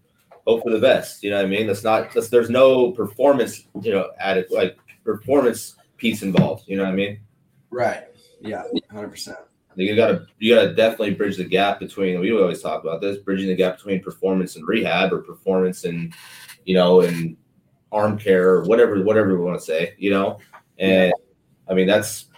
[0.45, 1.23] hope for the best.
[1.23, 1.65] You know what I mean?
[1.65, 6.65] That's not, that's, there's no performance, you know, added like performance piece involved.
[6.67, 7.21] You know what I mean?
[7.69, 8.03] Right.
[8.41, 8.63] Yeah.
[8.91, 9.37] Hundred percent.
[9.75, 12.19] You gotta, you gotta definitely bridge the gap between.
[12.19, 16.13] We always talk about this, bridging the gap between performance and rehab, or performance and,
[16.65, 17.37] you know, and
[17.93, 20.39] arm care or whatever whatever we want to say, you know.
[20.79, 21.13] And
[21.69, 22.28] I mean that's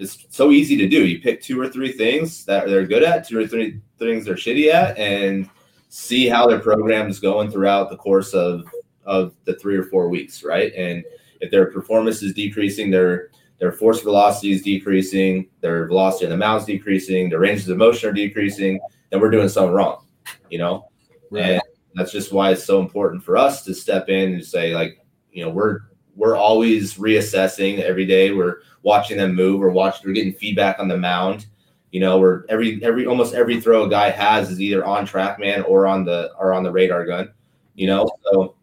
[0.00, 1.06] it's so easy to do.
[1.06, 4.34] You pick two or three things that they're good at, two or three things they're
[4.34, 5.48] shitty at, and
[5.90, 8.66] see how their program is going throughout the course of
[9.04, 10.72] of the three or four weeks, right?
[10.74, 11.04] And
[11.40, 16.36] if their performance is decreasing, their their force velocity is decreasing, their velocity on the
[16.38, 20.06] mount is decreasing, their ranges of motion are decreasing, then we're doing something wrong,
[20.48, 20.88] you know.
[21.30, 21.42] Right.
[21.42, 21.62] And
[21.94, 25.44] that's just why it's so important for us to step in and say, like, you
[25.44, 25.80] know, we're
[26.20, 28.30] we're always reassessing every day.
[28.30, 29.58] We're watching them move.
[29.58, 30.02] We're watching.
[30.06, 31.46] We're getting feedback on the mound.
[31.92, 35.66] You know, we're every every almost every throw a guy has is either on TrackMan
[35.66, 37.32] or on the or on the radar gun.
[37.74, 38.54] You know, so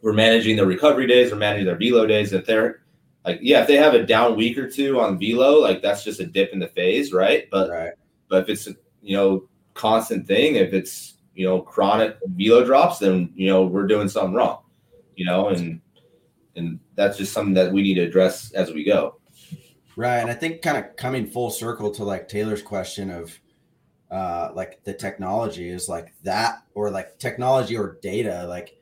[0.00, 1.32] we're managing their recovery days.
[1.32, 2.32] We're managing their velo days.
[2.32, 2.82] If they're
[3.24, 6.20] like, yeah, if they have a down week or two on velo, like that's just
[6.20, 7.48] a dip in the phase, right?
[7.50, 7.92] But right.
[8.28, 13.00] but if it's a you know constant thing, if it's you know chronic velo drops,
[13.00, 14.60] then you know we're doing something wrong.
[15.16, 15.81] You know, and
[16.56, 19.18] and that's just something that we need to address as we go.
[19.96, 20.18] Right.
[20.18, 23.38] And I think kind of coming full circle to like Taylor's question of
[24.10, 28.76] uh like the technology is like that or like technology or data, like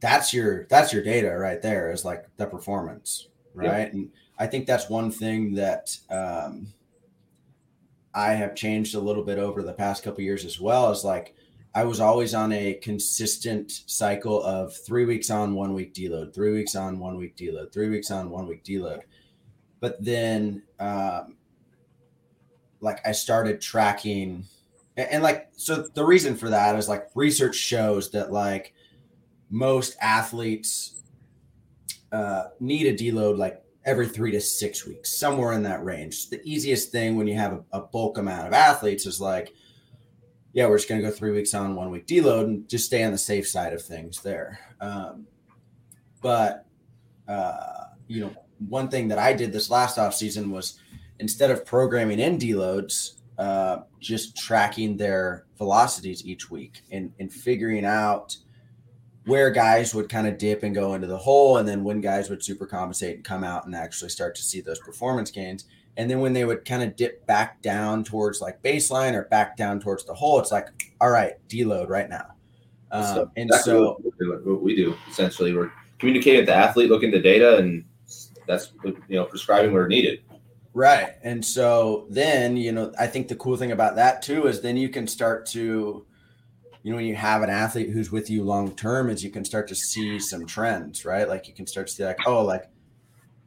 [0.00, 3.28] that's your that's your data right there is like the performance.
[3.54, 3.92] Right.
[3.92, 6.72] And I think that's one thing that um
[8.14, 11.34] I have changed a little bit over the past couple years as well is like
[11.76, 16.52] I was always on a consistent cycle of three weeks on, one week deload, three
[16.52, 19.00] weeks on, one week deload, three weeks on, one week deload.
[19.80, 21.36] But then, um,
[22.80, 24.44] like, I started tracking,
[24.96, 28.72] and, and like, so the reason for that is like research shows that like
[29.50, 31.02] most athletes
[32.12, 36.30] uh, need a deload like every three to six weeks, somewhere in that range.
[36.30, 39.52] The easiest thing when you have a, a bulk amount of athletes is like,
[40.54, 43.02] yeah, we're just going to go three weeks on, one week deload, and just stay
[43.02, 44.60] on the safe side of things there.
[44.80, 45.26] Um,
[46.22, 46.64] but
[47.28, 48.32] uh, you know,
[48.68, 50.78] one thing that I did this last off season was
[51.18, 57.84] instead of programming in deloads, uh, just tracking their velocities each week and, and figuring
[57.84, 58.36] out
[59.26, 62.30] where guys would kind of dip and go into the hole, and then when guys
[62.30, 65.64] would super compensate and come out and actually start to see those performance gains.
[65.96, 69.56] And then when they would kind of dip back down towards like baseline or back
[69.56, 70.68] down towards the hole, it's like,
[71.00, 72.34] all right, deload right now.
[72.90, 76.46] Um, So and exactly so, what, we do- what we do essentially, we're communicating with
[76.46, 77.84] the athlete, looking at the data, and
[78.46, 80.20] that's you know prescribing where needed.
[80.74, 81.12] right.
[81.22, 84.76] And so then, you know, I think the cool thing about that too is then
[84.76, 86.04] you can start to,
[86.82, 89.44] you know, when you have an athlete who's with you long term, is you can
[89.44, 91.28] start to see some trends, right?
[91.28, 92.64] Like you can start to see like, oh, like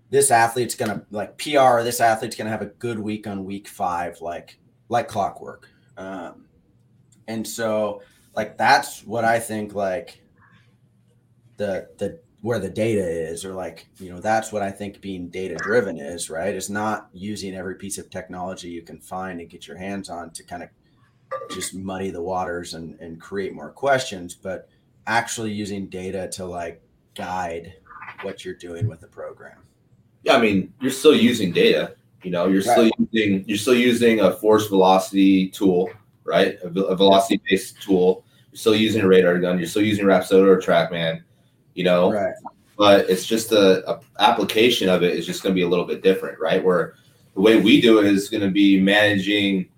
[0.10, 4.22] this athlete's gonna like PR, this athlete's gonna have a good week on week five,
[4.22, 4.58] like
[4.89, 5.70] like clockwork.
[5.98, 6.46] Um,
[7.28, 8.02] and so
[8.36, 10.22] like that's what I think like
[11.58, 15.28] the the where the data is, or like you know that's what I think being
[15.28, 16.56] data driven is, right?
[16.56, 20.32] Is not using every piece of technology you can find and get your hands on
[20.32, 20.70] to kind of
[21.52, 24.70] just muddy the waters and and create more questions, but
[25.08, 26.82] actually using data to like
[27.15, 27.74] guide
[28.22, 29.66] what you're doing with the program.
[30.28, 31.96] Yeah, I mean, you're still using data.
[32.22, 35.90] You know, you're still using you're still using a force velocity tool,
[36.26, 36.58] right?
[36.63, 38.26] A, a velocity based tool.
[38.52, 39.58] You're still using a radar gun.
[39.58, 41.22] You're still using Rapsodo or TrackMan.
[41.76, 42.34] You know, Right.
[42.78, 45.86] but it's just a, a application of it is just going to be a little
[45.86, 46.62] bit different, right?
[46.62, 46.96] Where
[47.34, 49.70] the way we do it is going to be managing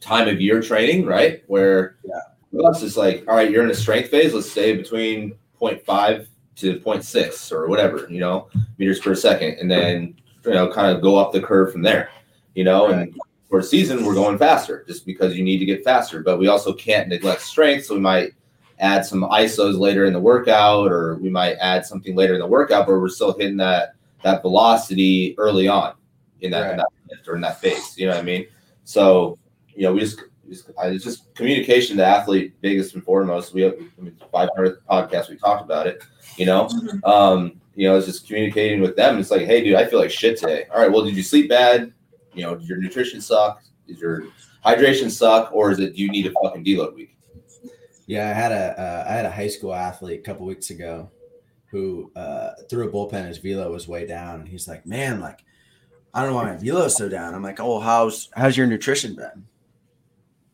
[0.00, 1.42] time of year training, right?
[1.48, 2.66] Where Yeah.
[2.66, 4.32] us it's like, all right, you're in a strength phase.
[4.32, 10.14] Let's say between 0.5 to 0.6 or whatever, you know, meters per second, and then
[10.44, 12.10] you know, kind of go up the curve from there,
[12.54, 15.84] you know, and for a season we're going faster just because you need to get
[15.84, 18.32] faster, but we also can't neglect strength, so we might
[18.78, 22.46] add some isos later in the workout or we might add something later in the
[22.46, 25.94] workout but we're still hitting that that velocity early on
[26.40, 28.46] in that, in that lift or in that phase you know what i mean?
[28.84, 29.38] So
[29.74, 33.54] you know we just, we just I, it's just communication to athlete biggest and foremost.
[33.54, 36.02] We have I mean, 500 podcasts we talked about it
[36.36, 36.68] you know?
[37.04, 39.18] Um you know it's just communicating with them.
[39.18, 40.66] It's like hey dude i feel like shit today.
[40.72, 41.92] All right well did you sleep bad?
[42.34, 43.62] You know did your nutrition suck?
[43.86, 44.24] Is your
[44.64, 45.50] hydration suck?
[45.52, 47.16] Or is it do you need a fucking deload week?
[48.06, 51.10] Yeah, I had a uh, I had a high school athlete a couple weeks ago
[51.66, 53.26] who uh, threw a bullpen.
[53.26, 55.44] His velo was way down, and he's like, "Man, like,
[56.14, 58.68] I don't know why my velo is so down." I'm like, "Oh, how's how's your
[58.68, 59.46] nutrition been?"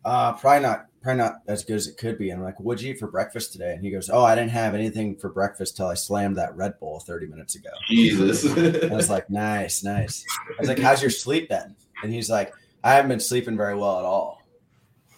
[0.04, 2.30] Uh, probably not probably not as good as it could be.
[2.30, 4.50] And I'm like, "What'd you eat for breakfast today?" And he goes, "Oh, I didn't
[4.50, 8.94] have anything for breakfast till I slammed that Red Bull 30 minutes ago." jesus I
[8.94, 12.52] was like, "Nice, nice." I was like, "How's your sleep been?" And he's like,
[12.84, 14.42] "I haven't been sleeping very well at all."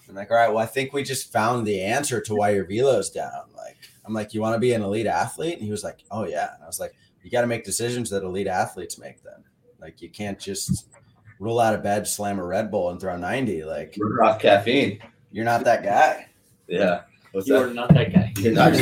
[0.09, 2.67] I'm like, "All right, well, I think we just found the answer to why your
[2.67, 3.49] velo's down.
[3.57, 5.55] Like, I'm like, you want to be an elite athlete?
[5.55, 6.55] And he was like, oh yeah.
[6.55, 9.23] And I was like, you got to make decisions that elite athletes make.
[9.23, 9.43] Then,
[9.81, 10.89] like, you can't just
[11.41, 13.65] roll out of bed, slam a Red Bull, and throw 90.
[13.65, 15.01] Like, We're off caffeine.
[15.35, 16.29] You're not that guy.
[16.69, 17.03] Yeah.
[17.33, 18.33] What's You are not that guy.
[18.37, 18.73] You're not,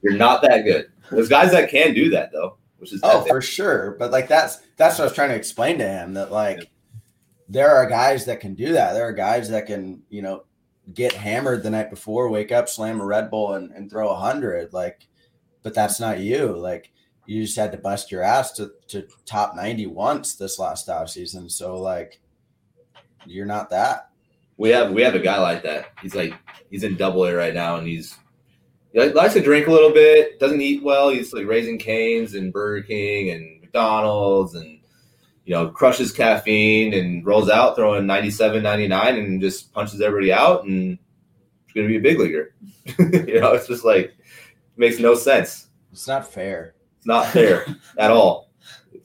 [0.00, 0.92] you're not that good.
[1.10, 3.96] There's guys that can do that though, which is Oh, for sure.
[3.98, 6.70] But like that's that's what I was trying to explain to him that like
[7.48, 8.92] there are guys that can do that.
[8.92, 10.44] There are guys that can, you know,
[10.94, 14.16] get hammered the night before, wake up, slam a Red Bull and, and throw a
[14.16, 14.72] hundred.
[14.72, 15.08] Like,
[15.64, 16.56] but that's not you.
[16.56, 16.92] Like
[17.26, 21.10] you just had to bust your ass to, to top 90 once this last off
[21.10, 21.50] season.
[21.50, 22.20] So like
[23.26, 24.09] you're not that.
[24.60, 25.86] We have we have a guy like that.
[26.02, 26.34] He's like
[26.68, 28.14] he's in double A right now, and he's
[28.92, 30.38] he likes to drink a little bit.
[30.38, 31.08] Doesn't eat well.
[31.08, 34.78] He's like Raising Cane's and Burger King and McDonald's, and
[35.46, 40.64] you know crushes caffeine and rolls out throwing 97, 99 and just punches everybody out,
[40.64, 40.98] and
[41.64, 42.54] he's gonna be a big leaguer.
[42.98, 44.14] you know, it's just like
[44.76, 45.68] makes no sense.
[45.90, 46.74] It's not fair.
[46.98, 47.64] It's not fair
[47.98, 48.50] at all.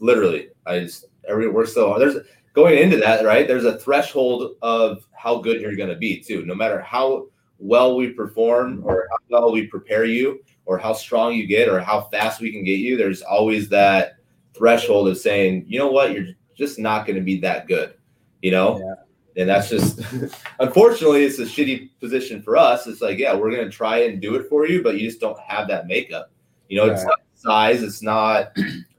[0.01, 2.17] Literally, I just every we're so there's
[2.55, 3.47] going into that right.
[3.47, 6.45] There's a threshold of how good you're going to be too.
[6.45, 7.27] No matter how
[7.59, 11.79] well we perform or how well we prepare you or how strong you get or
[11.79, 14.15] how fast we can get you, there's always that
[14.55, 17.93] threshold of saying, you know what, you're just not going to be that good.
[18.41, 18.95] You know.
[19.37, 19.99] And that's just,
[20.59, 22.87] unfortunately, it's a shitty position for us.
[22.87, 25.19] It's like, yeah, we're going to try and do it for you, but you just
[25.19, 26.31] don't have that makeup.
[26.69, 28.55] You know, it's not size, it's not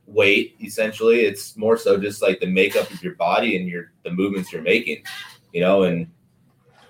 [0.07, 0.57] weight.
[0.61, 4.53] Essentially, it's more so just like the makeup of your body and your the movements
[4.53, 5.03] you're making.
[5.53, 6.07] You know, and,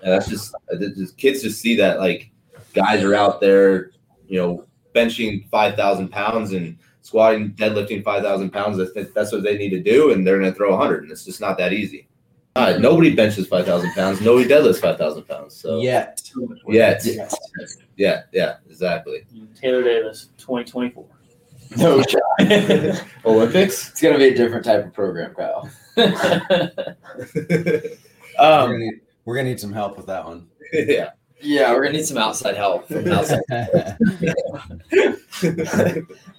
[0.01, 2.31] and that's just, it's just kids just see that like
[2.73, 3.91] guys are out there,
[4.27, 8.77] you know, benching five thousand pounds and squatting, deadlifting five thousand pounds.
[8.77, 11.25] That's, that's what they need to do, and they're going to throw hundred, and it's
[11.25, 12.07] just not that easy.
[12.55, 14.19] Uh, nobody benches five thousand pounds.
[14.19, 15.55] Nobody deadlifts five thousand pounds.
[15.55, 16.23] So Yet.
[16.67, 16.97] yeah,
[17.95, 19.25] yeah, yeah, exactly.
[19.55, 21.05] Taylor Davis, 2024.
[21.77, 22.21] No shot.
[23.25, 23.89] Olympics.
[23.89, 25.69] It's gonna be a different type of program, Kyle.
[25.97, 26.11] we're,
[28.39, 30.47] Um, gonna need, we're gonna need some help with that one.
[30.71, 31.09] yeah.
[31.41, 33.41] yeah, we're gonna need some outside help from outside.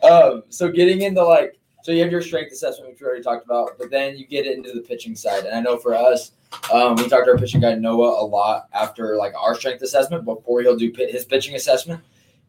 [0.03, 3.45] um, so getting into like, so you have your strength assessment, which we already talked
[3.45, 5.45] about, but then you get into the pitching side.
[5.45, 6.33] And I know for us,
[6.73, 10.25] um, we talked to our pitching guy Noah a lot after like our strength assessment
[10.25, 12.03] before he'll do pit, his pitching assessment,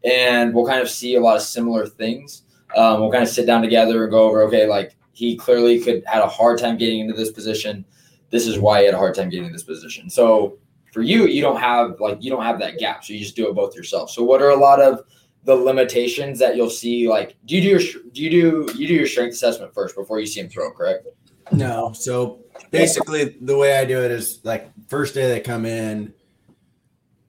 [0.04, 2.42] and we'll kind of see a lot of similar things.
[2.76, 6.02] Um, we'll kind of sit down together and go over, okay, like he clearly could
[6.06, 7.84] had a hard time getting into this position.
[8.30, 10.08] This is why he had a hard time getting in this position.
[10.08, 10.58] So
[10.92, 13.48] for you, you don't have like you don't have that gap, so you just do
[13.48, 14.10] it both yourself.
[14.10, 15.02] So what are a lot of
[15.44, 17.08] the limitations that you'll see?
[17.08, 20.20] Like, do you do your do you do you do your strength assessment first before
[20.20, 20.70] you see him throw?
[20.72, 21.06] Correct.
[21.52, 21.92] No.
[21.92, 26.12] So basically, the way I do it is like first day they come in,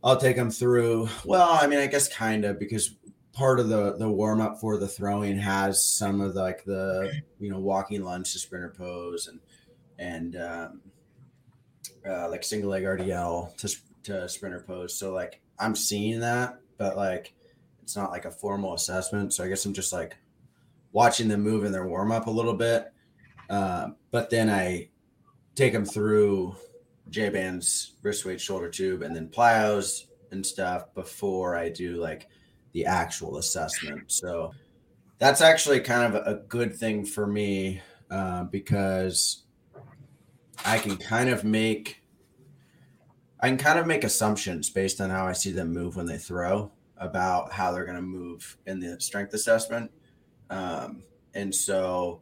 [0.04, 1.10] I'll take them through.
[1.26, 2.96] Well, I mean, I guess kind of because
[3.34, 7.12] part of the the warm up for the throwing has some of the, like the
[7.40, 9.40] you know walking lunge to sprinter pose and
[10.00, 10.82] and um,
[12.08, 14.98] uh, like single leg RDL to to sprinter pose.
[14.98, 17.34] So like I'm seeing that, but like
[17.84, 19.34] it's not like a formal assessment.
[19.34, 20.18] So I guess I'm just like
[20.92, 22.92] watching them move in their warm up a little bit.
[23.50, 24.90] Um, but then I
[25.56, 26.56] take them through
[27.10, 32.28] J bands, wrist weight, shoulder tube, and then plyos and stuff before I do like
[32.74, 34.12] the actual assessment.
[34.12, 34.52] So
[35.18, 39.44] that's actually kind of a good thing for me uh, because
[40.66, 42.02] I can kind of make
[43.40, 46.18] I can kind of make assumptions based on how I see them move when they
[46.18, 49.90] throw about how they're going to move in the strength assessment.
[50.52, 51.04] Um,
[51.34, 52.22] and so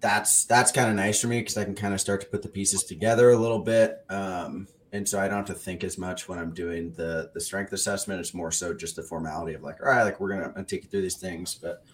[0.00, 2.42] that's that's kind of nice for me because I can kind of start to put
[2.42, 4.04] the pieces together a little bit.
[4.10, 7.40] Um, and so I don't have to think as much when I'm doing the the
[7.40, 8.20] strength assessment.
[8.20, 10.84] It's more so just the formality of like, all right, like we're gonna, gonna take
[10.84, 11.84] you through these things, but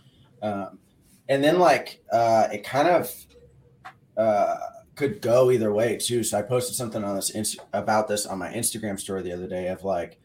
[0.43, 0.79] um,
[1.29, 3.15] and then like uh, it kind of
[4.17, 4.57] uh,
[4.95, 6.23] could go either way too.
[6.23, 9.49] So I posted something on this inst- about this on my Instagram story the other
[9.49, 10.19] day of like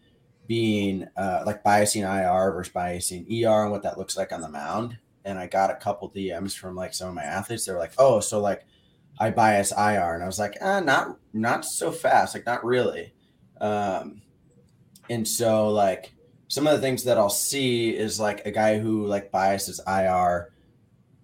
[0.47, 4.49] being uh, like biasing IR versus biasing ER and what that looks like on the
[4.49, 4.97] mound.
[5.25, 7.65] And I got a couple DMs from like some of my athletes.
[7.65, 8.65] They were like, "Oh, so like
[9.19, 13.13] I bias IR," and I was like, "Ah, not not so fast, like not really."
[13.59, 14.21] Um,
[15.09, 16.13] and so like
[16.47, 20.53] some of the things that I'll see is like a guy who like biases IR.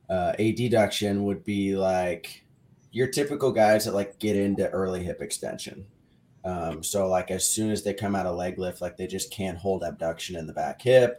[0.09, 2.45] Uh, a deduction would be like
[2.91, 5.85] your typical guys that like get into early hip extension.
[6.45, 9.31] Um, so like as soon as they come out of leg lift, like they just
[9.31, 11.17] can't hold abduction in the back hip.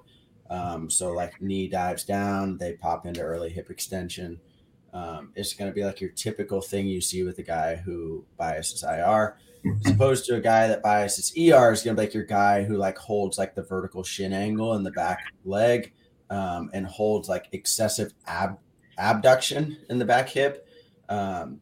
[0.49, 4.41] Um, so like knee dives down, they pop into early hip extension.
[4.93, 8.25] Um, it's going to be like your typical thing you see with a guy who
[8.37, 9.37] biases IR.
[9.85, 12.65] as opposed to a guy that biases ER is going to be like your guy
[12.65, 15.93] who like holds like the vertical shin angle in the back leg
[16.31, 18.59] um, and holds like excessive ab
[18.99, 20.67] abduction in the back hip
[21.09, 21.61] um,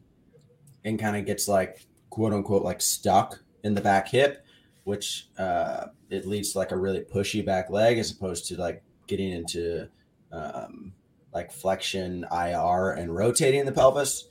[0.83, 4.45] and kind of gets like quote unquote like stuck in the back hip,
[4.83, 8.81] which uh, it leads to like a really pushy back leg as opposed to like
[9.07, 9.87] getting into
[10.31, 10.93] um,
[11.37, 14.27] like flexion IR and rotating the pelvis.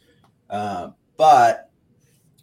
[0.51, 1.71] Uh, but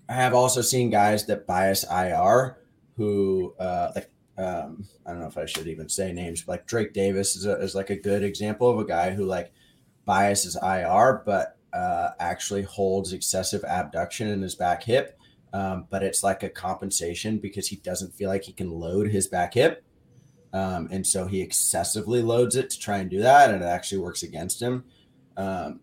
[0.07, 2.57] I have also seen guys that bias IR
[2.95, 6.65] who uh, like um, I don't know if I should even say names, but like
[6.65, 9.51] Drake Davis is, a, is like a good example of a guy who like
[10.05, 15.19] biases IR, but uh, actually holds excessive abduction in his back hip.
[15.51, 19.27] Um, but it's like a compensation because he doesn't feel like he can load his
[19.27, 19.83] back hip.
[20.53, 23.97] Um, and so he excessively loads it to try and do that, and it actually
[23.99, 24.85] works against him.
[25.35, 25.79] Um,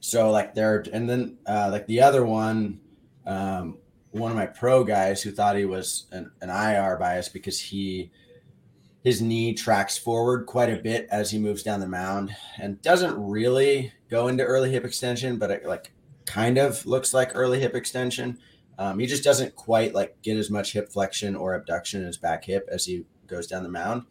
[0.00, 2.80] so like there, and then uh, like the other one,
[3.26, 3.78] um,
[4.10, 8.10] one of my pro guys who thought he was an, an IR bias because he
[9.04, 13.16] his knee tracks forward quite a bit as he moves down the mound and doesn't
[13.16, 15.92] really go into early hip extension, but it like
[16.24, 18.36] kind of looks like early hip extension.
[18.80, 22.16] Um, he just doesn't quite like get as much hip flexion or abduction in his
[22.16, 24.04] back hip as he goes down the mound.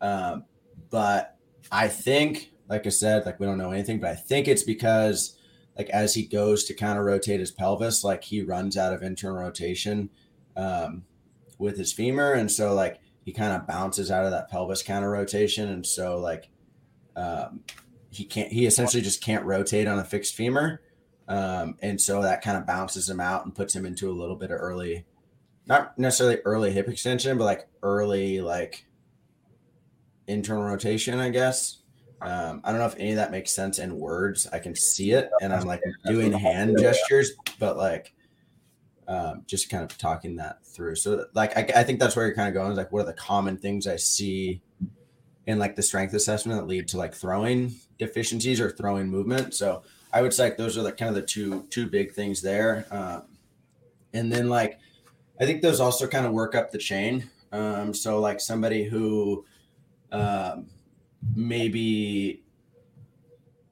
[0.00, 0.44] Um,
[0.90, 1.36] but
[1.70, 5.36] I think, like I said, like we don't know anything, but I think it's because
[5.76, 9.02] like as he goes to kind of rotate his pelvis, like he runs out of
[9.02, 10.10] internal rotation
[10.56, 11.04] um,
[11.58, 15.10] with his femur, and so like he kind of bounces out of that pelvis counter
[15.10, 16.48] rotation, and so like
[17.16, 17.60] um,
[18.10, 20.80] he can't, he essentially just can't rotate on a fixed femur,
[21.28, 24.36] um, and so that kind of bounces him out and puts him into a little
[24.36, 25.04] bit of early
[25.66, 28.86] not necessarily early hip extension, but like early like
[30.26, 31.78] internal rotation, I guess.
[32.20, 34.46] Um, I don't know if any of that makes sense in words.
[34.52, 38.14] I can see it, and I'm like doing hand gestures, but like
[39.08, 40.96] um, just kind of talking that through.
[40.96, 42.72] So, like, I, I think that's where you're kind of going.
[42.72, 44.62] Is like, what are the common things I see
[45.46, 49.54] in like the strength assessment that lead to like throwing deficiencies or throwing movement?
[49.54, 52.40] So, I would say like, those are like kind of the two two big things
[52.40, 52.86] there.
[52.90, 53.24] Um,
[54.14, 54.78] and then like
[55.40, 57.30] I think those also kind of work up the chain.
[57.52, 59.44] Um, so like somebody who
[60.12, 60.66] um,
[61.34, 62.42] maybe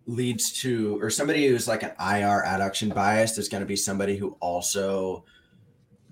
[0.06, 4.16] leads to, or somebody who's like an IR adduction bias, is going to be somebody
[4.16, 5.24] who also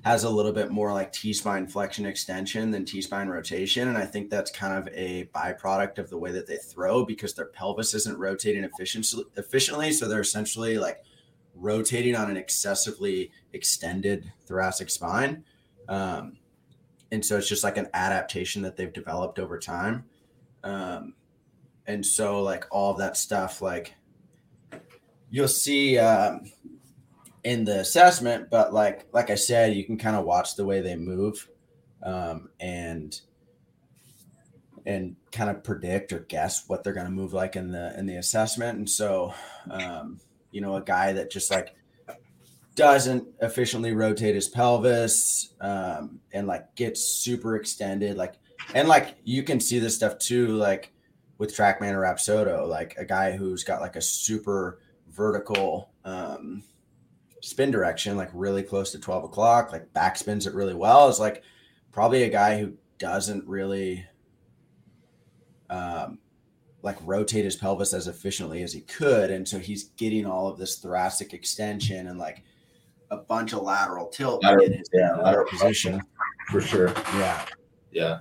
[0.05, 3.89] has a little bit more like T spine flexion extension than T spine rotation.
[3.89, 7.35] And I think that's kind of a byproduct of the way that they throw because
[7.35, 9.25] their pelvis isn't rotating efficiently.
[9.37, 11.03] efficiently so they're essentially like
[11.61, 15.45] rotating on an excessively extended thoracic spine.
[15.89, 16.39] Um,
[17.13, 20.05] and so it's just like an adaptation that they've developed over time.
[20.63, 21.15] Um,
[21.87, 23.95] and so like all that stuff, like
[25.31, 26.51] you'll see um,
[27.43, 30.81] in the assessment, but like like I said, you can kind of watch the way
[30.81, 31.49] they move
[32.03, 33.21] um, and
[34.87, 38.07] and kind of predict or guess what they're going to move like in the in
[38.07, 38.79] the assessment.
[38.79, 39.35] And so,
[39.71, 40.21] um,
[40.51, 41.75] you know, a guy that just like
[42.75, 48.35] doesn't efficiently rotate his pelvis um, and like gets super extended, like
[48.75, 50.93] and like you can see this stuff too, like
[51.39, 56.63] with Trackman or Rapsodo, like a guy who's got like a super vertical um,
[57.43, 61.43] spin direction, like really close to 12 o'clock, like backspins it really well, is like
[61.93, 64.05] probably a guy who doesn't really
[65.71, 66.19] um,
[66.83, 69.31] like rotate his pelvis as efficiently as he could.
[69.31, 72.43] And so he's getting all of this thoracic extension and like
[73.11, 76.01] a bunch of lateral tilt Lateral- in his yeah, uh, lateral position.
[76.51, 76.89] for sure.
[77.15, 77.45] Yeah.
[77.93, 78.19] Yeah.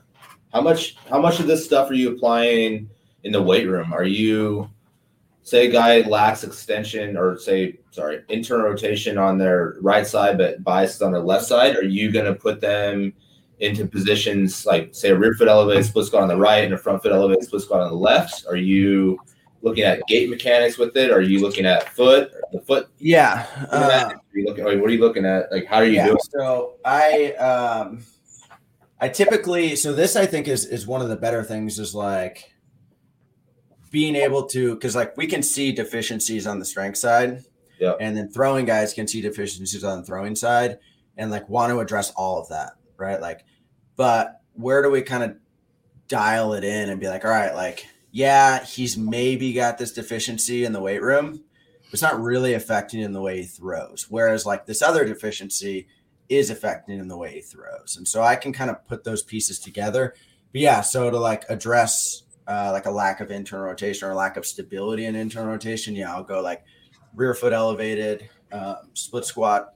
[0.51, 2.89] How much how much of this stuff are you applying
[3.23, 3.93] in the weight room?
[3.93, 4.69] Are you
[5.43, 10.63] say a guy lacks extension or say sorry, internal rotation on their right side but
[10.63, 11.75] biased on their left side?
[11.75, 13.13] Are you gonna put them
[13.59, 16.77] into positions like say a rear foot elevated split squat on the right and a
[16.77, 18.45] front foot elevated split squat on the left?
[18.47, 19.19] Are you
[19.61, 21.11] looking at gait mechanics with it?
[21.11, 22.87] Are you looking at foot the foot?
[22.97, 23.45] Yeah.
[23.71, 25.51] Uh, are you looking, what are you looking at?
[25.51, 26.19] Like how are you yeah, doing?
[26.31, 28.03] So I um
[28.99, 32.53] I typically so this I think is is one of the better things is like
[33.91, 37.43] being able to because like we can see deficiencies on the strength side.
[37.79, 37.93] Yeah.
[37.99, 40.79] And then throwing guys can see deficiencies on the throwing side
[41.17, 43.19] and like want to address all of that, right?
[43.19, 43.45] Like,
[43.95, 45.35] but where do we kind of
[46.07, 50.65] dial it in and be like, all right, like, yeah, he's maybe got this deficiency
[50.65, 51.43] in the weight room.
[51.85, 54.07] but It's not really affecting in the way he throws.
[54.09, 55.87] Whereas like this other deficiency
[56.27, 57.95] is affecting in the way he throws.
[57.97, 60.15] And so I can kind of put those pieces together.
[60.51, 64.37] But yeah, so to like address uh, like a lack of internal rotation or lack
[64.37, 66.63] of stability in internal rotation, yeah, I'll go like
[67.15, 69.75] rear foot elevated, um, split squat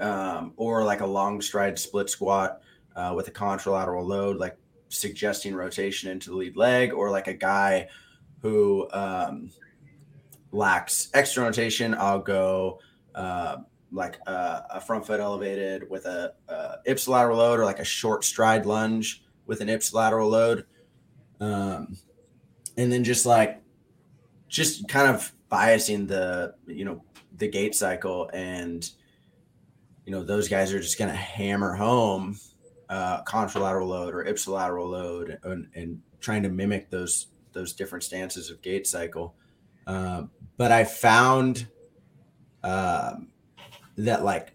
[0.00, 2.60] um, or like a long stride split squat
[2.94, 4.56] uh, with a contralateral load, like
[4.88, 7.88] suggesting rotation into the lead leg, or like a guy
[8.42, 9.50] who um,
[10.52, 12.80] lacks extra rotation, I'll go
[13.14, 13.58] uh,
[13.92, 18.24] like a, a, front foot elevated with a, a ipsilateral load, or like a short
[18.24, 20.66] stride lunge with an ipsilateral load,
[21.40, 21.96] um,
[22.76, 23.62] and then just like
[24.48, 27.02] just kind of biasing the you know
[27.36, 28.90] the gait cycle and
[30.06, 32.38] you know those guys are just going to hammer home
[32.88, 38.50] uh, contralateral load or ipsilateral load and, and, trying to mimic those those different stances
[38.50, 39.34] of gait cycle.
[39.86, 40.22] Uh,
[40.56, 41.68] but I found
[42.64, 43.28] um,
[43.96, 44.52] that like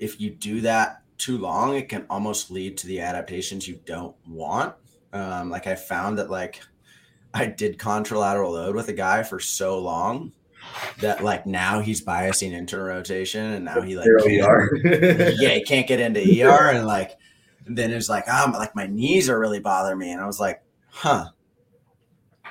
[0.00, 4.16] if you do that too long, it can almost lead to the adaptations you don't
[4.26, 4.74] want.
[5.12, 6.60] Um, like I found that like
[7.34, 10.32] I did contralateral load with a guy for so long
[11.00, 14.06] that like now he's biasing into rotation and now he like
[15.38, 17.12] yeah he can't get into ER and like
[17.66, 20.12] then it's like um like my knees are really bothering me.
[20.12, 21.28] And I was like huh.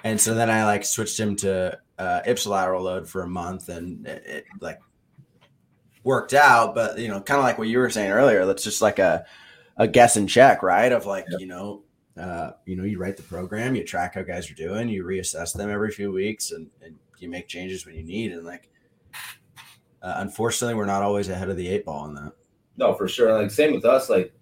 [0.04, 4.08] And so then I like switched him to uh, ipsilateral load for a month and
[4.08, 4.80] it, it like
[6.04, 6.74] worked out.
[6.76, 9.26] But you know kind of like what you were saying earlier that's just like a
[9.78, 10.92] a guess and check right?
[10.92, 11.40] Of like yep.
[11.40, 11.84] you know
[12.18, 15.54] uh, you know you write the program you track how guys are doing you reassess
[15.54, 18.32] them every few weeks and, and you make changes when you need.
[18.32, 18.70] And like,
[20.02, 22.34] uh, unfortunately, we're not always ahead of the eight ball on that.
[22.78, 23.34] No, for sure.
[23.40, 24.10] Like same with us.
[24.10, 24.34] Like,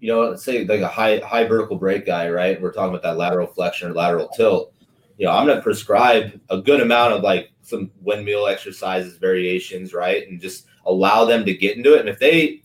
[0.00, 2.60] you know, say like a high high vertical break guy, right?
[2.60, 4.72] We're talking about that lateral flexion or lateral tilt.
[5.16, 9.94] You know, I'm going to prescribe a good amount of like some windmill exercises, variations,
[9.94, 12.00] right, and just allow them to get into it.
[12.00, 12.62] And if they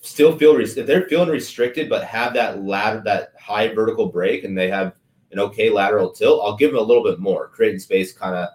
[0.00, 4.56] still feel if they're feeling restricted but have that ladder that high vertical break and
[4.56, 4.94] they have
[5.32, 8.48] an okay lateral tilt, I'll give them a little bit more, creating space kind of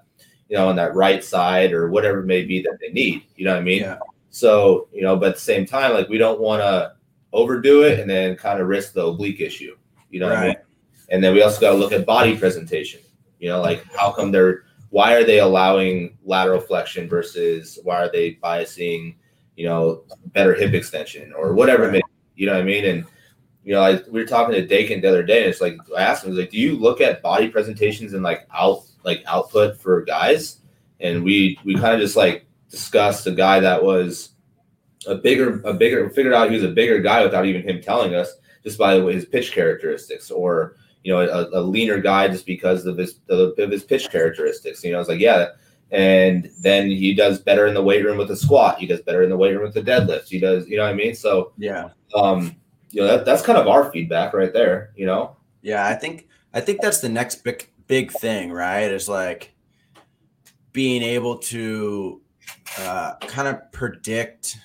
[0.50, 3.24] you know, on that right side or whatever it may be that they need.
[3.36, 3.82] You know what I mean?
[3.82, 3.98] Yeah.
[4.30, 6.94] So, you know, but at the same time, like we don't want to
[7.34, 9.76] overdo it and then kind of risk the oblique issue.
[10.10, 10.36] You know right.
[10.36, 10.56] what I mean?
[11.10, 13.02] And then we also got to look at body presentation.
[13.40, 18.12] You know, like how come they're why are they allowing lateral flexion versus why are
[18.12, 19.16] they biasing,
[19.58, 21.90] you know, better hip extension or whatever right.
[21.90, 22.02] it may
[22.36, 22.86] you know what I mean?
[22.86, 23.06] And
[23.64, 26.04] you know, like we were talking to Dakin the other day, and it's like I
[26.04, 30.02] asked him, like, do you look at body presentations and like out like output for
[30.02, 30.58] guys,
[31.00, 34.32] and we we kind of just like discussed a guy that was
[35.08, 38.16] a bigger a bigger figured out he was a bigger guy without even him telling
[38.16, 38.34] us
[38.64, 42.98] just by his pitch characteristics or you know a, a leaner guy just because of
[42.98, 44.84] his of his pitch characteristics.
[44.84, 45.50] You know, I was like, yeah.
[45.92, 48.80] And then he does better in the weight room with the squat.
[48.80, 50.28] He does better in the weight room with the deadlift.
[50.28, 51.14] He does, you know what I mean?
[51.14, 52.56] So yeah, um,
[52.90, 54.92] you know that, that's kind of our feedback right there.
[54.96, 55.38] You know.
[55.62, 58.92] Yeah, I think I think that's the next big big thing, right?
[58.92, 59.54] Is like
[60.72, 62.22] being able to
[62.80, 64.58] uh, kind of predict.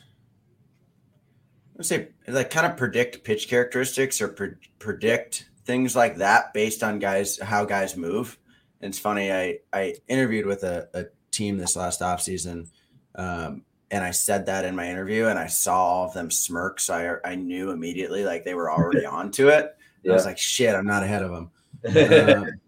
[1.77, 6.83] Let's say like kind of predict pitch characteristics or pre- predict things like that based
[6.83, 8.39] on guys how guys move.
[8.81, 12.71] And it's funny, I I interviewed with a, a team this last off season,
[13.15, 16.81] um, and I said that in my interview, and I saw all of them smirk,
[16.81, 19.77] so I I knew immediately like they were already onto it.
[20.03, 20.13] Yeah.
[20.13, 21.51] I was like, shit, I'm not ahead of them.
[22.37, 22.61] Um,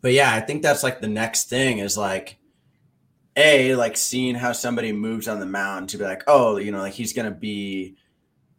[0.00, 2.38] but yeah, I think that's like the next thing is like
[3.36, 6.80] a like seeing how somebody moves on the mound to be like, oh, you know,
[6.80, 7.96] like he's gonna be,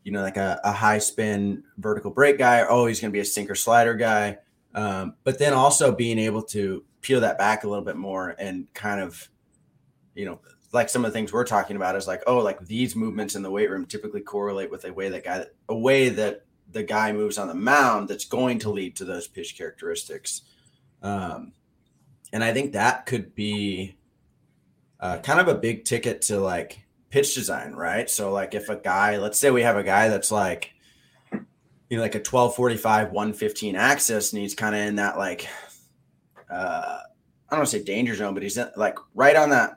[0.03, 2.65] you know, like a, a high spin vertical break guy.
[2.67, 4.37] oh, he's gonna be a sinker slider guy.
[4.73, 8.71] Um, but then also being able to peel that back a little bit more and
[8.73, 9.29] kind of,
[10.15, 10.39] you know,
[10.71, 13.41] like some of the things we're talking about is like, oh, like these movements in
[13.41, 17.11] the weight room typically correlate with a way that guy a way that the guy
[17.11, 20.43] moves on the mound that's going to lead to those pitch characteristics.
[21.01, 21.53] Um,
[22.33, 23.95] and I think that could be
[24.99, 28.09] uh, kind of a big ticket to like pitch design, right?
[28.09, 30.71] So, like, if a guy, let's say we have a guy that's like,
[31.31, 35.47] you know, like a 1245, 115 axis, and he's kind of in that like,
[36.49, 39.73] uh, I don't want to say danger zone, but he's in, like right on that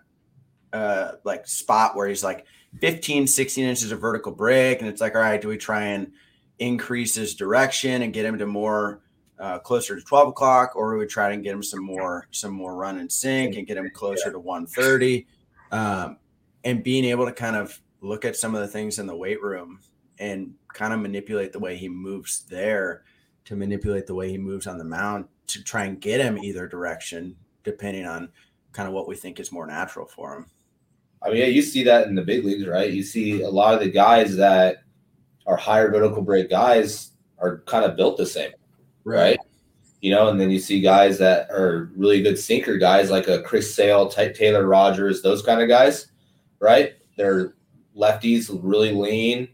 [0.72, 2.46] uh, like spot where he's like
[2.80, 4.80] 15, 16 inches of vertical break.
[4.80, 6.12] And it's like, all right, do we try and
[6.58, 9.00] increase his direction and get him to more
[9.44, 12.50] uh, closer to 12 o'clock, or we would try to get him some more some
[12.50, 15.26] more run and sink and get him closer to 130.
[15.70, 16.16] Um,
[16.64, 19.42] and being able to kind of look at some of the things in the weight
[19.42, 19.80] room
[20.18, 23.04] and kind of manipulate the way he moves there
[23.44, 26.66] to manipulate the way he moves on the mound to try and get him either
[26.66, 28.30] direction, depending on
[28.72, 30.46] kind of what we think is more natural for him.
[31.22, 32.90] I mean, yeah, you see that in the big leagues, right?
[32.90, 34.84] You see a lot of the guys that
[35.46, 38.52] are higher vertical break guys are kind of built the same
[39.04, 39.16] right?
[39.16, 39.38] right?
[40.00, 43.42] You know, and then you see guys that are really good sinker guys like a
[43.42, 46.08] Chris Sale, type Taylor Rogers, those kind of guys,
[46.60, 46.94] right?
[47.16, 47.54] They're
[47.96, 49.48] lefties really lean,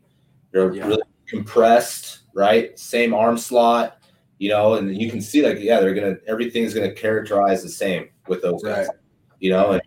[0.50, 0.86] they're Yeah.
[0.88, 2.76] really compressed, right?
[2.78, 3.98] Same arm slot,
[4.38, 8.08] you know, and you can see like yeah, they're gonna everything's gonna characterize the same
[8.26, 8.88] with those guys,
[9.38, 9.78] you know.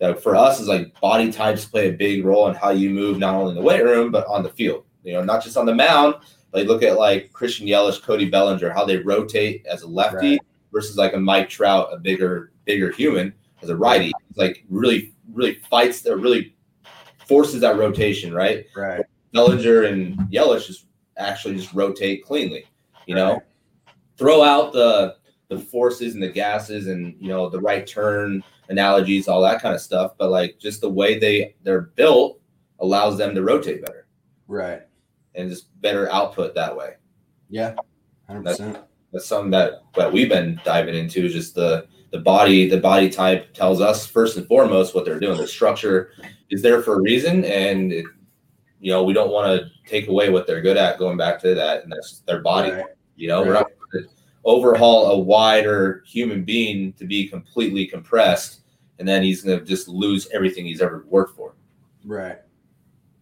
[0.00, 3.18] And for us, is like body types play a big role in how you move
[3.18, 4.84] not only in the weight room but on the field.
[5.04, 6.16] You know, not just on the mound.
[6.52, 10.40] Like look at like Christian Yelich, Cody Bellinger, how they rotate as a lefty Right.
[10.72, 13.32] versus like a Mike Trout, a bigger bigger human
[13.62, 14.12] as a righty.
[14.30, 16.54] It's like really really fights that really
[17.26, 18.66] forces that rotation, right?
[18.76, 19.04] Right.
[19.32, 20.86] Bellinger and Yelich just
[21.16, 22.64] actually just rotate cleanly.
[23.06, 23.42] You know, Right.
[24.16, 25.16] throw out the
[25.48, 29.74] the forces and the gases and you know the right turn analogies, all that kind
[29.74, 30.12] of stuff.
[30.18, 32.40] But like just the way they they're built
[32.80, 34.06] allows them to rotate better
[34.48, 34.82] Right.
[35.34, 36.94] And just better output that way.
[37.48, 37.74] Yeah.
[38.26, 38.78] Hundred percent.
[39.12, 41.24] That's something that that we've been diving into.
[41.24, 45.20] Is just the the body the body type tells us first and foremost what they're
[45.20, 45.38] doing.
[45.38, 46.12] The structure
[46.50, 48.06] is there for a reason, and it,
[48.80, 50.98] you know we don't want to take away what they're good at.
[50.98, 52.70] Going back to that, and that's their body.
[52.70, 52.84] Right.
[53.16, 54.10] You know, we're not going to
[54.44, 58.62] overhaul a wider human being to be completely compressed,
[58.98, 61.54] and then he's going to just lose everything he's ever worked for.
[62.04, 62.38] Right.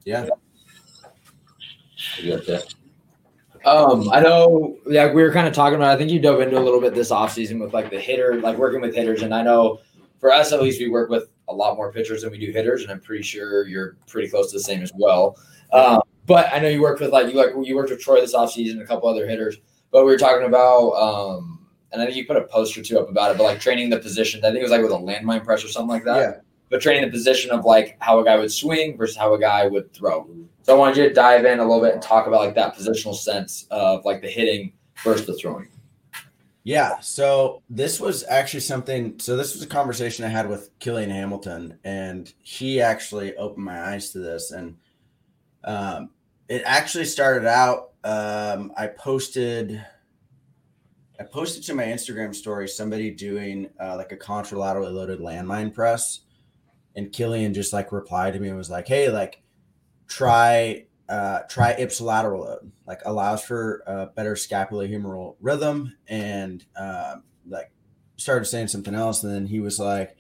[0.04, 0.26] Yeah.
[2.22, 2.74] You got that?
[3.64, 5.90] Um, I know, yeah, we were kind of talking about.
[5.90, 8.56] I think you dove into a little bit this offseason with like the hitter, like
[8.56, 9.80] working with hitters, and I know
[10.20, 12.82] for us at least, we work with a lot more pitchers than we do hitters,
[12.82, 15.36] and I'm pretty sure you're pretty close to the same as well.
[15.72, 18.34] Um, but I know you worked with like you like you worked with Troy this
[18.34, 19.56] offseason, and a couple other hitters.
[19.90, 22.98] But we were talking about, um, and I think you put a post or two
[22.98, 24.40] up about it, but like training the position.
[24.44, 26.40] I think it was like with a landmine press or something like that Yeah.
[26.70, 29.66] But training the position of like how a guy would swing versus how a guy
[29.66, 30.28] would throw.
[30.62, 32.76] So I wanted you to dive in a little bit and talk about like that
[32.76, 35.68] positional sense of like the hitting versus the throwing.
[36.62, 37.00] Yeah.
[37.00, 39.18] So this was actually something.
[39.18, 43.80] So this was a conversation I had with Killian Hamilton, and he actually opened my
[43.80, 44.52] eyes to this.
[44.52, 44.76] And
[45.64, 46.10] um,
[46.48, 47.90] it actually started out.
[48.04, 49.84] Um, I posted.
[51.18, 56.20] I posted to my Instagram story somebody doing uh, like a contralaterally loaded landmine press,
[56.96, 59.42] and Killian just like replied to me and was like, "Hey, like,
[60.06, 62.72] try uh, try ipsilateral load.
[62.86, 67.72] Like allows for uh, better scapulohumeral rhythm, and um, like
[68.16, 69.22] started saying something else.
[69.24, 70.16] And then he was like,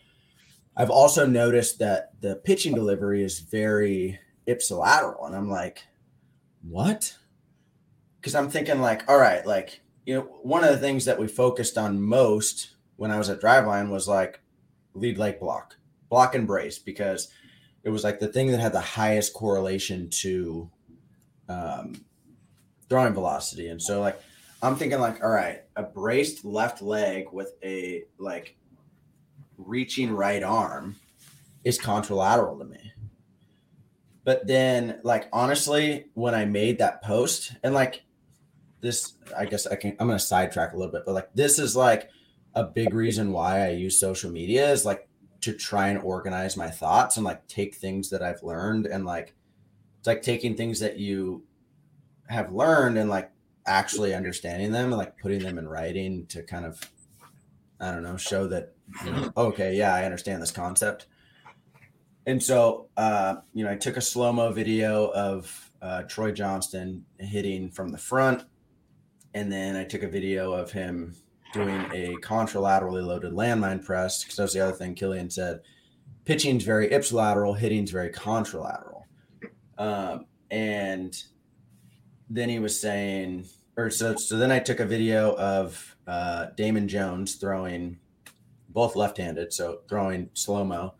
[0.76, 5.84] "I've also noticed that the pitching delivery is very ipsilateral," and I'm like,
[6.62, 7.16] "What?"
[8.20, 11.28] Because I'm thinking like, all right, like you know, one of the things that we
[11.28, 14.40] focused on most when I was at Driveline was like
[14.92, 15.76] lead leg block,
[16.10, 17.28] block and brace, because
[17.82, 20.68] it was like the thing that had the highest correlation to
[21.48, 22.04] um,
[22.90, 23.68] throwing velocity.
[23.68, 24.20] And so, like,
[24.62, 28.58] I'm thinking, like, all right, a braced left leg with a like
[29.56, 30.96] reaching right arm
[31.64, 32.92] is contralateral to me.
[34.24, 38.02] But then, like, honestly, when I made that post, and like
[38.80, 41.74] this, I guess I can, I'm to sidetrack a little bit, but like, this is
[41.74, 42.10] like
[42.54, 45.08] a big reason why I use social media is like
[45.40, 49.34] to try and organize my thoughts and like take things that I've learned and like
[49.98, 51.44] it's like taking things that you
[52.28, 53.30] have learned and like
[53.66, 56.80] actually understanding them and like putting them in writing to kind of
[57.80, 58.74] I don't know show that
[59.04, 61.06] you know, okay yeah I understand this concept.
[62.26, 67.70] And so uh you know I took a slow-mo video of uh Troy Johnston hitting
[67.70, 68.44] from the front
[69.34, 71.14] and then I took a video of him
[71.52, 75.60] doing a contralaterally loaded landmine press because that was the other thing Killian said.
[76.24, 79.02] Pitching's very ipsilateral, hitting's very contralateral.
[79.78, 81.16] Um, and
[82.28, 83.46] then he was saying,
[83.76, 87.98] or so, so then I took a video of uh, Damon Jones throwing
[88.68, 90.94] both left handed, so throwing slow mo,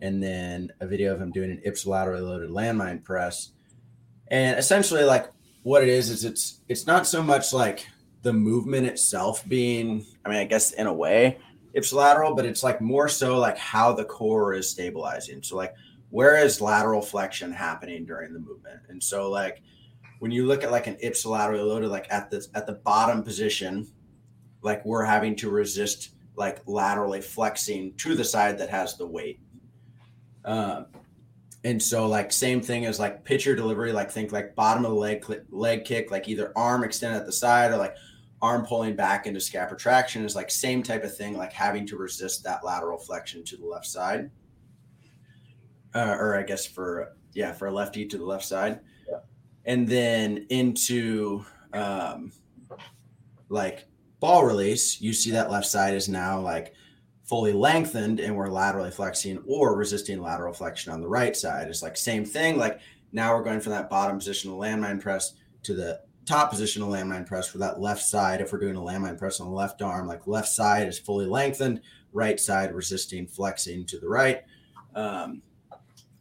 [0.00, 3.52] and then a video of him doing an ipsilaterally loaded landmine press.
[4.28, 5.30] And essentially, like
[5.62, 7.86] what it is, is it's it's not so much like
[8.22, 11.38] the movement itself being, I mean, I guess in a way,
[11.74, 15.42] ipsilateral, but it's like more so like how the core is stabilizing.
[15.42, 15.74] So like
[16.10, 18.80] where is lateral flexion happening during the movement?
[18.88, 19.62] And so like
[20.18, 23.88] when you look at like an ipsilaterally loaded, like at the at the bottom position,
[24.62, 29.40] like we're having to resist like laterally flexing to the side that has the weight.
[30.44, 30.86] Um,
[31.64, 34.98] and so like same thing as like pitcher delivery, like think like bottom of the
[34.98, 37.94] leg leg kick, like either arm extended at the side or like
[38.42, 41.96] arm pulling back into scap retraction is like same type of thing, like having to
[41.96, 44.30] resist that lateral flexion to the left side.
[45.94, 48.80] Uh, or I guess for yeah, for a lefty to the left side.
[49.08, 49.18] Yeah.
[49.64, 52.32] And then into um
[53.48, 53.86] like
[54.18, 56.74] ball release, you see that left side is now like
[57.24, 61.68] fully lengthened and we're laterally flexing or resisting lateral flexion on the right side.
[61.68, 62.80] It's like same thing, like
[63.12, 66.88] now we're going from that bottom position of landmine press to the top position of
[66.88, 68.40] landmine press for that left side.
[68.40, 71.26] If we're doing a landmine press on the left arm, like left side is fully
[71.26, 71.80] lengthened,
[72.12, 74.42] right side resisting, flexing to the right.
[74.94, 75.42] Um,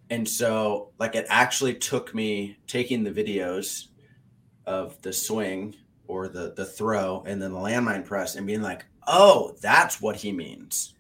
[0.10, 3.88] and so, like, it actually took me taking the videos
[4.66, 5.76] of the swing
[6.08, 10.18] or the the throw and then the landmine press and being like, oh, that's what
[10.18, 10.96] he means.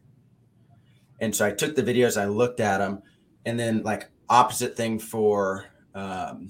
[1.19, 3.03] And so I took the videos, I looked at them,
[3.45, 6.49] and then like opposite thing for um,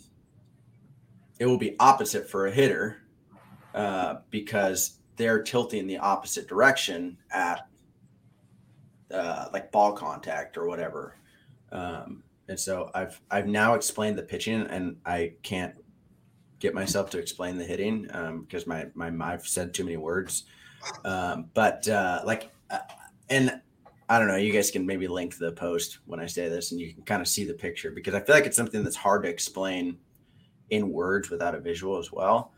[1.42, 3.02] it will be opposite for a hitter
[3.74, 7.68] uh, because they're tilting the opposite direction at
[9.10, 11.18] uh, like ball contact or whatever.
[11.72, 15.74] Um, and so I've I've now explained the pitching, and I can't
[16.60, 20.44] get myself to explain the hitting um, because my my I've said too many words.
[21.04, 22.80] Um, but uh, like, uh,
[23.32, 23.60] and
[24.08, 24.36] I don't know.
[24.36, 27.20] You guys can maybe link the post when I say this, and you can kind
[27.20, 29.98] of see the picture because I feel like it's something that's hard to explain
[30.72, 32.52] in words without a visual as well.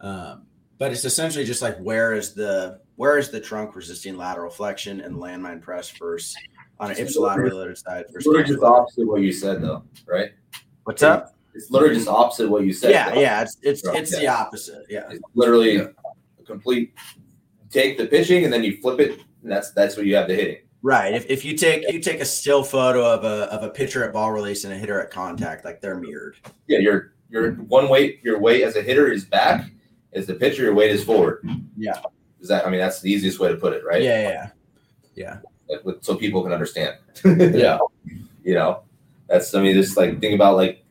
[0.00, 0.46] Um,
[0.78, 5.00] but it's essentially just like where is the where is the trunk resisting lateral flexion
[5.00, 6.36] and landmine press first
[6.80, 10.32] on an ipsilateral loaded side versus literally just opposite what you said, though, right?
[10.84, 11.34] what's up?
[11.54, 12.90] It's literally just opposite what you said.
[12.90, 13.20] Yeah, though.
[13.20, 14.84] yeah, it's it's it's the opposite.
[14.88, 15.90] Yeah, It's literally a
[16.46, 16.94] complete.
[17.70, 20.34] Take the pitching and then you flip it, and that's that's what you have the
[20.34, 20.58] hitting.
[20.82, 21.14] right.
[21.14, 24.12] If, if you take you take a still photo of a of a pitcher at
[24.12, 26.36] ball release and a hitter at contact, like they're mirrored.
[26.68, 29.70] Yeah, your your one weight, your weight as a hitter is back.
[30.12, 31.46] As the pitcher, your weight is forward.
[31.76, 32.00] Yeah.
[32.40, 32.66] Is that?
[32.66, 34.02] I mean, that's the easiest way to put it, right?
[34.02, 34.50] Yeah, yeah,
[35.14, 35.38] yeah.
[35.84, 36.96] Like, so people can understand.
[37.24, 37.78] Yeah.
[38.44, 38.82] you know,
[39.28, 39.54] that's.
[39.54, 40.84] I mean, just like think about like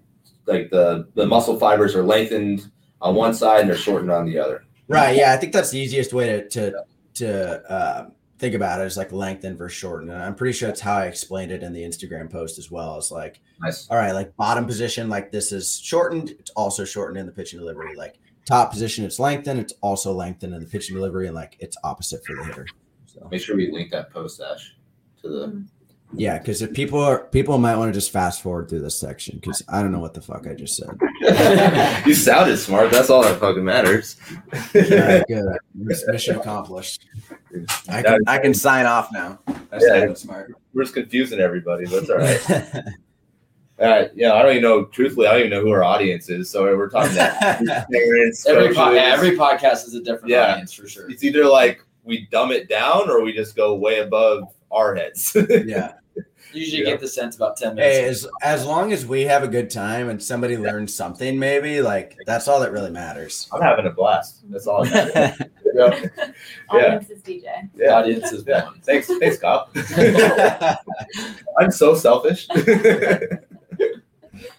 [0.45, 2.69] like the the muscle fibers are lengthened
[3.01, 4.65] on one side and they're shortened on the other.
[4.87, 5.15] Right.
[5.15, 8.83] Yeah, I think that's the easiest way to to to uh, think about it.
[8.83, 10.09] it is like lengthen versus shorten.
[10.09, 12.97] And I'm pretty sure that's how I explained it in the Instagram post as well.
[12.97, 13.87] It's like, Nice.
[13.89, 16.31] all right, like bottom position, like this is shortened.
[16.31, 17.95] It's also shortened in the pitching delivery.
[17.95, 18.15] Like
[18.45, 19.59] top position, it's lengthened.
[19.59, 22.67] It's also lengthened in the pitching delivery, and like it's opposite for the hitter.
[23.05, 24.75] So Make sure we link that post, Ash,
[25.21, 25.47] to the.
[25.47, 25.61] Mm-hmm.
[26.13, 29.37] Yeah, because if people are people might want to just fast forward through this section
[29.39, 30.97] because I don't know what the fuck I just said.
[32.05, 32.91] you sounded smart.
[32.91, 34.17] That's all that fucking matters.
[34.53, 35.45] All right, good.
[35.73, 37.05] Mission accomplished.
[37.89, 39.39] I can I can sign off now.
[39.47, 39.79] I Yeah.
[39.87, 40.53] sounded smart.
[40.73, 41.85] We're just confusing everybody.
[41.85, 42.49] That's all right.
[43.79, 44.11] all right.
[44.15, 44.85] Yeah, I don't even know.
[44.85, 46.49] Truthfully, I don't even know who our audience is.
[46.49, 48.45] So we're talking to parents.
[48.45, 50.51] Every po- yeah, every podcast is a different Yeah.
[50.53, 51.09] audience for sure.
[51.09, 55.35] It's either like we dumb it down or we just go way above our heads.
[55.65, 55.93] yeah.
[56.53, 56.91] Usually Yeah.
[56.91, 57.97] get the sense about ten minutes.
[57.97, 61.81] Hey, as as long as we have a good time and somebody learns something, maybe
[61.81, 63.49] like that's all that really matters.
[63.51, 64.49] I'm having a blast.
[64.49, 64.85] That's all.
[64.85, 65.49] That matters.
[65.75, 66.07] yeah.
[66.69, 67.69] Audience is DJ.
[67.75, 67.95] Yeah.
[67.95, 68.65] audience is Yeah.
[68.65, 68.79] one.
[68.81, 69.07] Thanks.
[69.19, 69.75] Thanks, Cop.
[71.59, 72.47] I'm so selfish.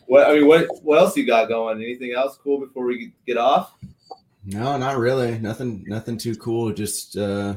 [0.06, 1.82] what I mean, what what else you got going?
[1.82, 3.72] Anything else cool before we get off?
[4.44, 5.38] no, not really.
[5.38, 6.72] Nothing nothing too cool.
[6.72, 7.56] Just uh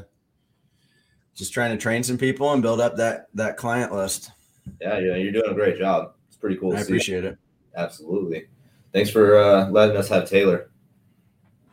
[1.40, 4.32] just trying to train some people and build up that that client list.
[4.80, 6.14] Yeah, yeah, you're doing a great job.
[6.28, 6.74] It's pretty cool.
[6.74, 6.92] I to see.
[6.92, 7.38] appreciate it.
[7.76, 8.48] Absolutely.
[8.94, 10.70] Thanks for uh, letting us have Taylor.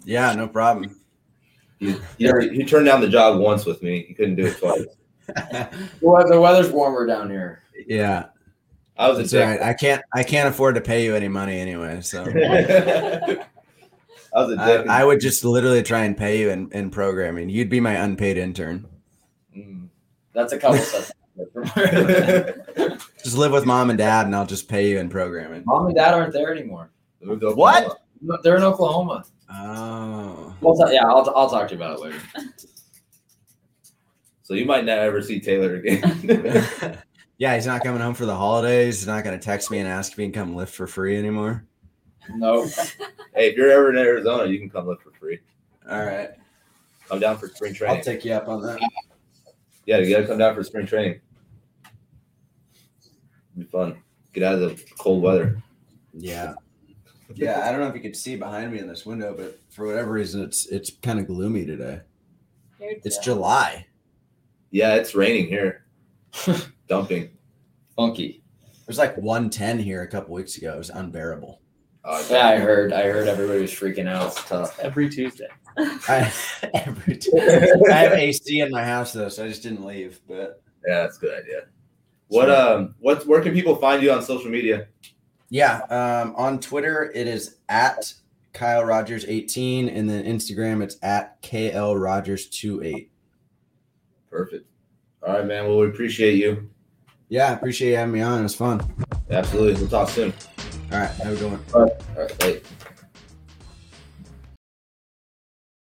[0.04, 0.98] Yeah, no problem.
[1.78, 4.04] He, he, he turned down the job once with me.
[4.06, 4.86] He couldn't do it twice.
[6.00, 7.64] Well, the weather's warmer down here.
[7.88, 8.26] yeah,
[8.96, 9.60] I was a that's all dick.
[9.60, 9.68] right.
[9.68, 12.00] I can't I can't afford to pay you any money anyway.
[12.02, 13.36] So I
[14.34, 14.88] was a I, dick.
[14.88, 17.48] I would just literally try and pay you in, in programming.
[17.48, 18.86] You'd be my unpaid intern.
[19.56, 19.88] Mm.
[20.32, 21.12] That's a couple sets.
[23.22, 25.62] Just live with mom and dad, and I'll just pay you in programming.
[25.66, 26.90] Mom and dad aren't there anymore.
[27.20, 27.98] What?
[28.42, 29.24] They're in Oklahoma.
[29.50, 32.18] Oh, We'll yeah, I'll, I'll talk to you about it later.
[34.42, 36.98] So you might never ever see Taylor again.
[37.38, 37.54] yeah.
[37.54, 39.00] He's not coming home for the holidays.
[39.00, 41.16] He's not going to text me and ask if he can come lift for free
[41.16, 41.64] anymore.
[42.34, 45.38] No, hey, if you're ever in Arizona, you can come lift for free.
[45.88, 46.30] All right,
[47.10, 47.98] I'm down for spring training.
[47.98, 48.80] I'll take you up on that.
[49.86, 51.20] Yeah, you gotta come down for spring training.
[53.54, 54.02] It'll be fun.
[54.32, 55.62] Get out of the cold weather.
[56.12, 56.54] Yeah.
[57.34, 59.86] Yeah, I don't know if you could see behind me in this window, but for
[59.86, 62.00] whatever reason, it's it's kind of gloomy today.
[62.78, 63.18] It's.
[63.18, 63.86] July.
[64.70, 65.86] Yeah, it's raining here.
[66.88, 67.30] Dumping.
[67.96, 68.42] funky.
[68.62, 70.74] It was like 110 here a couple weeks ago.
[70.74, 71.60] It was unbearable.
[72.06, 72.92] Uh, Yeah, I heard.
[72.92, 74.28] I heard everybody was freaking out.
[74.28, 74.78] It's tough.
[74.78, 75.48] Every Tuesday.
[75.78, 76.32] I,
[76.72, 77.32] every time.
[77.90, 80.20] I have AC in my house though, so I just didn't leave.
[80.28, 81.62] But Yeah, that's a good idea.
[82.28, 84.88] What um what where can people find you on social media?
[85.48, 88.12] yeah, um, on Twitter it is at
[88.52, 93.10] Kyle Rogers 18, and then Instagram it's at KL Rogers 28.
[94.30, 94.66] Perfect.
[95.26, 95.66] All right, man.
[95.66, 96.70] Well, we appreciate you.
[97.28, 98.40] Yeah, appreciate you having me on.
[98.40, 98.80] It was fun.
[99.30, 99.80] Absolutely.
[99.80, 100.32] We'll talk soon.
[100.92, 101.64] All right, have a good one.
[101.74, 102.60] All right, bye.